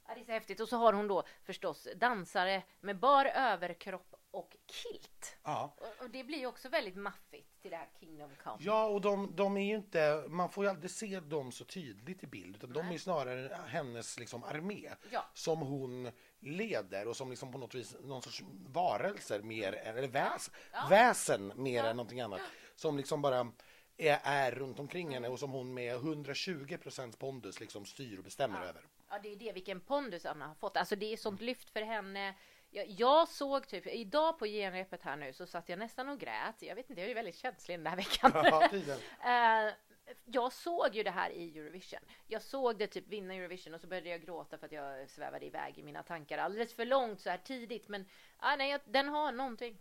ja, 0.08 0.14
det 0.14 0.20
är 0.20 0.24
så 0.24 0.32
häftigt. 0.32 0.60
Och 0.60 0.68
så 0.68 0.76
har 0.76 0.92
hon 0.92 1.08
då 1.08 1.22
förstås 1.44 1.88
dansare 1.96 2.62
med 2.80 2.98
bar 2.98 3.24
överkropp 3.24 4.14
och 4.36 4.56
kilt. 4.66 5.36
Ja. 5.42 5.74
Och, 6.00 6.10
det 6.10 6.24
blir 6.24 6.38
ju 6.38 6.46
också 6.46 6.68
väldigt 6.68 6.96
maffigt 6.96 7.62
till 7.62 7.70
det 7.70 7.76
här 7.76 7.88
Kingdom 8.00 8.30
Come. 8.44 8.56
Ja, 8.60 8.86
och 8.86 9.00
de, 9.00 9.36
de 9.36 9.56
är 9.56 9.64
ju 9.64 9.76
inte, 9.76 10.24
man 10.28 10.50
får 10.50 10.64
ju 10.64 10.70
aldrig 10.70 10.90
se 10.90 11.20
dem 11.20 11.52
så 11.52 11.64
tydligt 11.64 12.22
i 12.22 12.26
bild, 12.26 12.56
utan 12.56 12.70
Nej. 12.70 12.82
de 12.82 12.94
är 12.94 12.98
snarare 12.98 13.58
hennes 13.66 14.18
liksom 14.18 14.44
armé 14.44 14.90
ja. 15.10 15.24
som 15.34 15.60
hon 15.60 16.10
leder 16.40 17.08
och 17.08 17.16
som 17.16 17.30
liksom 17.30 17.52
på 17.52 17.58
något 17.58 17.74
vis 17.74 17.96
någon 18.00 18.22
sorts 18.22 18.42
varelser 18.66 19.42
mer, 19.42 19.72
eller 19.72 20.08
väs, 20.08 20.50
ja. 20.72 20.86
väsen 20.90 21.52
mer 21.56 21.84
än 21.84 21.96
någonting 21.96 22.20
annat. 22.20 22.40
Som 22.74 22.96
liksom 22.96 23.22
bara 23.22 23.52
är, 23.96 24.20
är 24.22 24.52
runt 24.52 24.78
omkring 24.78 25.14
henne 25.14 25.28
och 25.28 25.38
som 25.38 25.50
hon 25.50 25.74
med 25.74 25.94
120 25.94 26.76
procents 26.82 27.16
pondus 27.16 27.60
liksom 27.60 27.84
styr 27.84 28.18
och 28.18 28.24
bestämmer 28.24 28.62
över. 28.62 28.82
Ja, 29.10 29.18
det 29.22 29.32
är 29.32 29.36
det, 29.36 29.52
vilken 29.52 29.80
pondus 29.80 30.26
Anna 30.26 30.46
har 30.46 30.54
fått. 30.54 30.76
Alltså 30.76 30.96
det 30.96 31.12
är 31.12 31.16
sånt 31.16 31.40
lyft 31.40 31.70
för 31.70 31.82
henne. 31.82 32.34
Jag, 32.70 32.86
jag, 32.88 33.28
såg 33.28 33.68
typ, 33.68 33.86
idag 33.86 34.38
på 34.38 34.46
genrepet 34.46 35.02
här 35.02 35.16
nu 35.16 35.32
så 35.32 35.46
satt 35.46 35.68
jag 35.68 35.78
nästan 35.78 36.08
och 36.08 36.20
grät. 36.20 36.54
Jag 36.58 36.74
vet 36.74 36.90
inte, 36.90 37.02
jag 37.02 37.10
är 37.10 37.14
väldigt 37.14 37.36
känslig 37.36 37.78
den 37.78 37.86
här 37.86 37.96
veckan. 37.96 38.32
Ja, 38.34 39.66
uh, 39.66 39.74
jag 40.24 40.52
såg 40.52 40.94
ju 40.94 41.02
det 41.02 41.10
här 41.10 41.30
i 41.30 41.58
Eurovision. 41.58 42.00
Jag 42.26 42.42
såg 42.42 42.78
det 42.78 42.86
typ 42.86 43.08
vinna 43.08 43.34
Eurovision 43.34 43.74
och 43.74 43.80
så 43.80 43.86
började 43.86 44.08
jag 44.08 44.22
gråta 44.22 44.58
för 44.58 44.66
att 44.66 44.72
jag 44.72 45.10
svävade 45.10 45.46
iväg 45.46 45.78
i 45.78 45.82
mina 45.82 46.02
tankar 46.02 46.38
alldeles 46.38 46.74
för 46.74 46.84
långt 46.84 47.20
så 47.20 47.30
här 47.30 47.38
tidigt. 47.38 47.88
Men 47.88 48.06
ah, 48.36 48.56
nej, 48.56 48.78
den 48.84 49.08
har 49.08 49.32
någonting. 49.32 49.78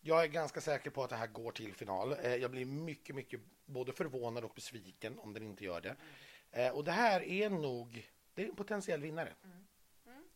Jag 0.00 0.22
är 0.22 0.28
ganska 0.28 0.60
säker 0.60 0.90
på 0.90 1.04
att 1.04 1.10
det 1.10 1.16
här 1.16 1.26
går 1.26 1.52
till 1.52 1.74
final. 1.74 2.12
Eh, 2.12 2.34
jag 2.34 2.50
blir 2.50 2.64
mycket, 2.64 3.14
mycket 3.14 3.40
både 3.66 3.92
förvånad 3.92 4.44
och 4.44 4.52
besviken 4.54 5.18
om 5.18 5.32
den 5.32 5.42
inte 5.42 5.64
gör 5.64 5.80
det. 5.80 5.96
Mm. 6.52 6.74
Och 6.74 6.84
det 6.84 6.92
här 6.92 7.22
är 7.22 7.50
nog, 7.50 8.08
det 8.34 8.42
är 8.42 8.48
en 8.48 8.56
potentiell 8.56 9.00
vinnare. 9.00 9.32
Mm. 9.44 9.64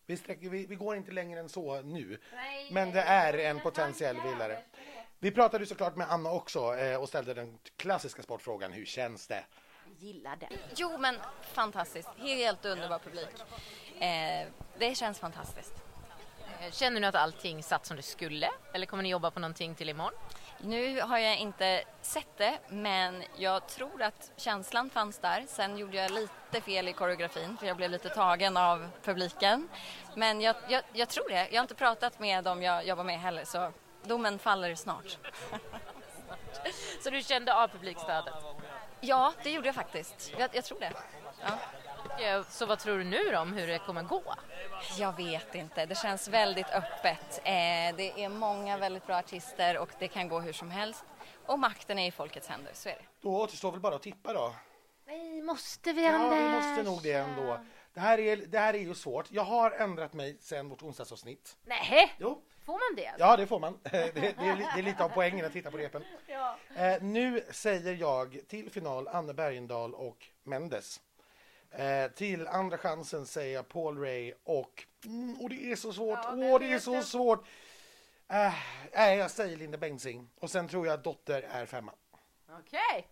Vi, 0.07 0.17
sträcker, 0.17 0.49
vi, 0.49 0.67
vi, 0.67 0.75
går 0.75 0.97
inte 0.97 1.13
längre 1.13 1.41
än 1.41 1.49
så 1.49 1.83
nu. 1.83 2.19
Nej, 2.35 2.69
men 2.73 2.93
det 2.93 3.03
är 3.03 3.39
en 3.39 3.61
potentiell 3.61 4.17
vinnare. 4.21 4.63
Vi 5.19 5.31
pratade 5.31 5.67
såklart 5.67 5.97
med 5.97 6.11
Anna 6.11 6.31
också 6.31 6.77
eh, 6.77 7.01
och 7.01 7.09
ställde 7.09 7.35
den 7.35 7.59
klassiska 7.77 8.23
sportfrågan. 8.23 8.73
Hur 8.73 8.85
känns 8.85 9.27
det? 9.27 9.45
Gillar 9.99 10.37
det. 10.37 10.49
Jo, 10.77 10.99
men 10.99 11.17
fantastiskt. 11.43 12.09
Helt 12.19 12.65
underbar 12.65 12.99
publik. 12.99 13.29
Eh, 14.01 14.49
det 14.79 14.95
känns 14.95 15.19
fantastiskt. 15.19 15.75
Eh, 16.61 16.71
känner 16.73 17.01
du 17.01 17.07
att 17.07 17.15
allting 17.15 17.63
satt 17.63 17.87
som 17.87 17.97
det 17.97 18.03
skulle? 18.03 18.51
Eller 18.75 18.87
kommer 18.87 19.03
ni 19.03 19.09
jobba 19.09 19.31
på 19.31 19.41
någonting 19.41 19.75
till 19.75 19.89
imorgon? 19.89 20.15
Nu 20.61 21.01
har 21.01 21.19
jag 21.19 21.37
inte 21.37 21.85
sett 22.03 22.37
det, 22.37 22.59
men 22.69 23.25
jag 23.37 23.67
tror 23.67 24.03
att 24.03 24.31
känslan 24.37 24.91
fanns 24.91 25.19
där. 25.19 25.45
Sen 25.49 25.79
gjorde 25.79 25.97
jag 25.97 26.11
lite 26.11 26.61
fel 26.61 26.89
i 26.89 26.93
koreografin, 26.93 27.57
för 27.57 27.67
jag 27.67 27.77
blev 27.77 27.91
lite 27.91 28.09
tagen 28.09 28.57
av 28.57 28.89
publiken. 29.05 29.69
Men 30.15 30.41
jag, 30.41 30.57
jag, 30.69 30.83
jag 30.93 31.09
tror 31.09 31.29
det. 31.29 31.49
Jag 31.51 31.59
har 31.59 31.63
inte 31.63 31.75
pratat 31.75 32.21
med 32.21 32.45
dem 32.45 32.63
jag 32.63 32.87
jobbar 32.87 33.05
med 33.05 33.21
heller, 33.21 33.45
så 33.45 33.73
domen 34.03 34.39
faller 34.39 34.75
snart. 34.75 35.19
så 37.03 37.11
du 37.11 37.23
kände 37.23 37.55
av 37.55 37.69
publikstödet? 37.69 38.35
Ja, 39.01 39.33
det 39.43 39.51
gjorde 39.51 39.69
jag 39.69 39.75
faktiskt. 39.75 40.33
Jag, 40.39 40.51
jag 40.53 40.65
tror 40.65 40.81
det. 40.81 40.93
Ja. 41.43 41.51
Så 42.49 42.67
vad 42.67 42.79
tror 42.79 42.99
du 42.99 43.05
nu 43.05 43.31
då 43.33 43.39
om 43.39 43.53
hur 43.53 43.67
det 43.67 43.79
kommer 43.79 44.03
gå? 44.03 44.35
Jag 44.99 45.17
vet 45.17 45.55
inte. 45.55 45.87
Det 45.87 45.95
känns 45.95 46.29
väldigt 46.29 46.71
öppet. 46.71 47.41
Eh, 47.45 47.97
det 47.97 48.25
är 48.25 48.29
många 48.29 48.79
väldigt 48.79 49.07
bra 49.07 49.17
artister 49.17 49.79
och 49.79 49.91
det 49.99 50.09
kan 50.09 50.29
gå 50.29 50.41
hur 50.41 50.53
som 50.53 50.71
helst. 50.71 51.05
Och 51.47 51.59
makten 51.59 51.99
är 51.99 52.09
i 52.09 52.11
folkets 52.11 52.49
händer, 52.49 52.73
så 52.75 52.89
är 52.89 52.93
det. 52.93 53.05
Då 53.21 53.41
återstår 53.41 53.71
väl 53.71 53.81
bara 53.81 53.95
att 53.95 54.03
tippa 54.03 54.33
då. 54.33 54.55
Nej, 55.07 55.43
måste 55.43 55.93
vi 55.93 56.07
Anders? 56.07 56.39
Ja, 56.39 56.47
vi 56.47 56.53
måste 56.53 56.83
nog 56.83 57.03
det 57.03 57.13
ändå. 57.13 57.61
Det 57.95 58.01
här, 58.01 58.19
är, 58.19 58.37
det 58.37 58.59
här 58.59 58.75
är 58.75 58.79
ju 58.79 58.95
svårt. 58.95 59.27
Jag 59.31 59.45
har 59.45 59.71
ändrat 59.71 60.13
mig 60.13 60.39
sen 60.41 60.69
vårt 60.69 60.83
onsdagsavsnitt. 60.83 61.57
Nej. 61.65 62.15
Jo. 62.19 62.43
Får 62.65 62.73
man 62.73 62.97
det? 62.97 63.15
Ja, 63.19 63.37
det 63.37 63.47
får 63.47 63.59
man. 63.61 63.79
Det, 63.83 63.91
det, 64.15 64.27
är, 64.27 64.57
det 64.57 64.79
är, 64.79 64.83
lite 64.83 65.05
av 65.05 65.09
poängen 65.09 65.47
att 65.47 65.53
titta 65.53 65.71
på 65.71 65.77
repen. 65.77 66.05
Ja. 66.27 66.57
Eh, 66.77 67.03
nu 67.03 67.45
säger 67.51 67.95
jag 67.95 68.39
till 68.49 68.71
final 68.71 69.09
Anne 69.09 69.35
Bergendahl 69.35 69.95
och 69.95 70.27
Mendes. 70.43 71.01
Eh, 71.71 72.11
till 72.11 72.47
andra 72.47 72.79
chansen 72.79 73.27
säger 73.27 73.55
jag 73.55 73.69
Paul 73.69 73.99
Ray 73.99 74.33
och... 74.45 74.87
Mm, 75.07 75.41
och 75.41 75.49
det 75.49 75.73
är 75.73 75.77
så 75.77 75.93
svårt! 75.93 76.19
Åh, 76.25 76.41
ja, 76.41 76.55
oh, 76.55 76.61
det 76.61 76.73
är 76.73 76.79
så 76.79 76.95
det. 76.95 77.03
svårt! 77.03 77.47
Eh, 78.29 78.55
nej, 78.95 79.19
jag 79.19 79.31
säger 79.31 79.57
Linda 79.57 79.79
Bengtzing. 79.79 80.31
Och 80.41 80.51
sen 80.51 80.69
tror 80.69 80.87
jag 80.87 80.95
att 80.95 81.05
Dotter 81.05 81.43
är 81.43 81.67
femma. 81.67 81.93
Okej. 82.49 82.81
Okay. 82.89 83.03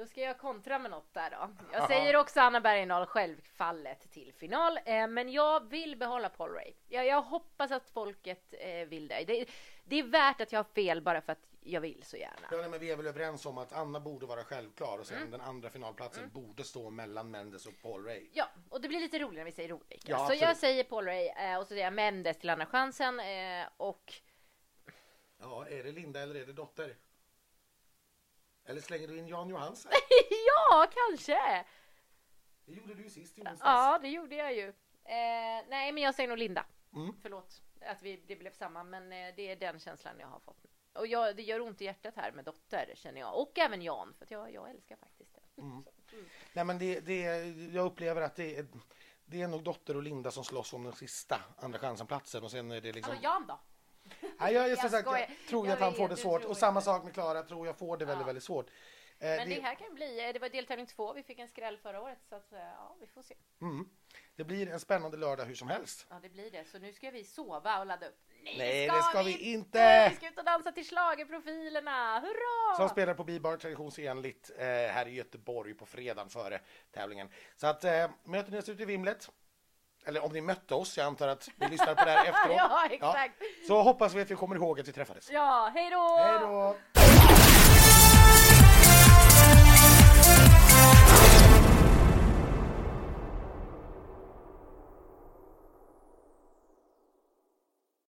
Då 0.00 0.06
ska 0.06 0.20
jag 0.20 0.38
kontra 0.38 0.78
med 0.78 0.90
något 0.90 1.14
där 1.14 1.30
då. 1.30 1.48
Jag 1.72 1.86
säger 1.86 2.16
också 2.16 2.40
Anna 2.40 2.60
Bergendahl 2.60 3.06
självfallet 3.06 4.10
till 4.10 4.32
final, 4.32 4.78
eh, 4.84 5.06
men 5.06 5.32
jag 5.32 5.70
vill 5.70 5.96
behålla 5.96 6.28
Paul 6.28 6.50
Ray. 6.50 6.72
Jag, 6.88 7.06
jag 7.06 7.22
hoppas 7.22 7.70
att 7.70 7.90
folket 7.90 8.54
eh, 8.60 8.88
vill 8.88 9.08
det. 9.08 9.24
det. 9.24 9.46
Det 9.90 9.98
är 9.98 10.02
värt 10.02 10.40
att 10.40 10.52
jag 10.52 10.58
har 10.58 10.64
fel 10.64 11.02
bara 11.02 11.20
för 11.20 11.32
att 11.32 11.46
jag 11.60 11.80
vill 11.80 12.02
så 12.02 12.16
gärna. 12.16 12.48
Ja, 12.50 12.56
nej, 12.56 12.68
men 12.70 12.80
vi 12.80 12.90
är 12.90 12.96
väl 12.96 13.06
överens 13.06 13.46
om 13.46 13.58
att 13.58 13.72
Anna 13.72 14.00
borde 14.00 14.26
vara 14.26 14.44
självklar 14.44 14.98
och 14.98 15.06
sen 15.06 15.16
Mm. 15.16 15.30
den 15.30 15.40
andra 15.40 15.70
finalplatsen 15.70 16.30
borde 16.30 16.64
stå 16.64 16.90
mellan 16.90 17.30
Mendes 17.30 17.66
och 17.66 17.72
Paul 17.82 18.04
Ray. 18.04 18.28
Ja, 18.32 18.48
och 18.68 18.80
det 18.80 18.88
blir 18.88 19.00
lite 19.00 19.18
roligare 19.18 19.44
när 19.44 19.50
vi 19.50 19.52
säger 19.56 19.72
olika. 19.72 20.10
Ja, 20.10 20.16
så 20.16 20.22
absolut. 20.22 20.42
jag 20.42 20.56
säger 20.56 20.84
Paul 20.84 21.04
Ray 21.04 21.26
eh, 21.28 21.56
och 21.56 21.62
så 21.62 21.68
säger 21.68 21.84
jag 21.84 21.92
Mendes 21.92 22.38
till 22.38 22.50
andra 22.50 22.66
chansen 22.66 23.20
eh, 23.20 23.66
och 23.76 24.14
Ja, 25.38 25.66
är 25.68 25.84
det 25.84 25.92
Linda 25.92 26.20
eller 26.20 26.34
är 26.34 26.46
det 26.46 26.52
Dotter? 26.52 26.96
Eller 28.64 28.80
slänger 28.80 29.08
du 29.08 29.18
in 29.18 29.28
Jan 29.28 29.48
Johansen? 29.48 29.92
ja, 30.46 30.90
kanske! 30.94 31.64
Det 32.64 32.72
gjorde 32.72 32.94
du 32.94 33.02
ju 33.02 33.10
sist 33.10 33.38
i 33.38 33.40
onsdags. 33.40 33.60
Ja, 33.64 33.98
det 34.02 34.08
gjorde 34.08 34.34
jag 34.34 34.54
ju. 34.54 34.68
Eh, 35.04 35.64
nej, 35.68 35.92
men 35.92 35.96
jag 36.02 36.14
säger 36.14 36.28
nog 36.28 36.38
Linda. 36.38 36.64
Mm. 36.94 37.14
Förlåt 37.22 37.62
att 37.86 38.02
vi, 38.02 38.22
det 38.26 38.36
blev 38.36 38.52
samma, 38.52 38.84
men 38.84 39.12
eh, 39.12 39.34
det 39.36 39.50
är 39.50 39.56
den 39.56 39.80
känslan 39.80 40.14
jag 40.20 40.26
har 40.26 40.40
fått. 40.40 40.64
Och 40.92 41.06
jag, 41.06 41.36
det 41.36 41.42
gör 41.42 41.60
ont 41.60 41.80
i 41.80 41.84
hjärtat 41.84 42.16
här 42.16 42.32
med 42.32 42.44
Dotter, 42.44 42.92
känner 42.94 43.20
jag. 43.20 43.40
Och 43.40 43.58
även 43.58 43.82
Jan, 43.82 44.14
för 44.18 44.24
att 44.24 44.30
jag, 44.30 44.52
jag 44.52 44.70
älskar 44.70 44.96
faktiskt 44.96 45.34
det. 45.34 45.40
Nej, 46.52 46.64
men 46.64 46.78
det, 46.78 47.00
det, 47.00 47.20
jag 47.72 47.86
upplever 47.86 48.22
att 48.22 48.36
det 48.36 48.56
är, 48.56 48.66
det 49.24 49.42
är 49.42 49.48
nog 49.48 49.62
Dotter 49.62 49.96
och 49.96 50.02
Linda 50.02 50.30
som 50.30 50.44
slåss 50.44 50.72
om 50.72 50.84
den 50.84 50.92
sista 50.92 51.40
andra 51.56 51.78
chansen-platsen 51.78 52.42
och 52.44 52.50
sen 52.50 52.70
är 52.70 52.80
det 52.80 52.92
liksom... 52.92 53.10
Alltså 53.12 53.24
Jan 53.24 53.46
då? 53.48 53.60
Nej, 54.38 54.54
jag, 54.54 54.62
jag, 54.62 54.70
Jag 54.70 54.90
sagt, 54.90 55.06
skojar. 55.08 55.18
jag 55.18 55.48
tror 55.48 55.66
Jag 55.66 55.74
att 55.74 55.80
han 55.80 55.90
vet, 55.90 55.98
får 55.98 56.08
det 56.08 56.16
svårt 56.16 56.44
och 56.44 56.56
samma 56.56 56.80
sak 56.80 57.04
med 57.04 57.14
Klara 57.14 57.42
tror 57.42 57.66
jag 57.66 57.78
får 57.78 57.96
det 57.96 58.04
väldigt, 58.04 58.22
Ja. 58.22 58.26
väldigt 58.26 58.44
svårt. 58.44 58.70
Eh, 59.22 59.36
Men 59.36 59.48
det 59.48 59.54
det, 59.54 59.60
här 59.60 59.74
kan 59.74 59.94
bli, 59.94 60.26
eh, 60.26 60.32
det 60.32 60.38
var 60.38 60.48
deltävling 60.48 60.86
två, 60.86 61.12
vi 61.12 61.22
fick 61.22 61.38
en 61.38 61.48
skräll 61.48 61.78
förra 61.78 62.00
året, 62.00 62.18
så 62.28 62.34
att, 62.34 62.52
eh, 62.52 62.58
ja, 62.58 62.96
vi 63.00 63.06
får 63.06 63.22
se. 63.22 63.34
mm, 63.60 63.88
det 64.36 64.44
blir 64.44 64.68
en 64.70 64.80
spännande 64.80 65.16
lördag 65.16 65.44
hur 65.44 65.54
som 65.54 65.68
helst. 65.68 66.06
Ja, 66.10 66.16
det 66.22 66.28
blir 66.28 66.50
det. 66.50 66.64
Så 66.64 66.78
nu 66.78 66.92
ska 66.92 67.10
vi 67.10 67.24
sova 67.24 67.78
och 67.80 67.86
ladda 67.86 68.06
upp. 68.06 68.18
Nej, 68.44 68.54
Nej, 68.58 68.86
ska 68.88 68.96
det 68.96 69.02
ska 69.02 69.22
vi 69.22 69.52
inte! 69.52 70.08
Vi 70.10 70.16
ska 70.16 70.28
ut 70.28 70.38
och 70.38 70.44
dansa 70.44 70.72
till 70.72 70.86
schlagerprofilerna. 70.86 72.20
Hurra! 72.20 72.76
Som 72.76 72.88
spelar 72.88 73.14
på 73.14 73.24
Bibar 73.24 73.56
traditionsenligt 73.56 74.50
eh, 74.58 74.64
här 74.66 75.08
i 75.08 75.14
Göteborg 75.14 75.74
på 75.74 75.86
fredagen 75.86 76.28
före 76.30 76.60
tävlingen. 76.90 77.28
Så 77.56 77.66
att 77.66 77.84
eh, 77.84 78.10
möter 78.24 78.52
ni 78.52 78.58
oss 78.58 78.68
ute 78.68 78.82
i 78.82 78.86
vimlet, 78.86 79.30
eller 80.06 80.24
om 80.24 80.32
ni 80.32 80.40
mötte 80.40 80.74
oss, 80.74 80.98
jag 80.98 81.06
antar 81.06 81.28
att 81.28 81.48
ni 81.56 81.68
lyssnar 81.68 81.94
på 81.94 82.04
det 82.04 82.10
här 82.10 82.24
efteråt. 82.28 82.56
Ja, 82.56 82.86
exakt. 82.90 83.42
så 83.66 83.82
hoppas 83.82 84.14
vi 84.14 84.20
att 84.22 84.30
vi 84.30 84.34
kommer 84.34 84.56
ihåg 84.56 84.80
att 84.80 84.88
vi 84.88 84.92
träffades. 84.92 85.30
Ja, 85.30 85.70
hej 85.74 85.90
då! 85.90 86.16
Hej 86.18 86.38
då! 86.40 86.76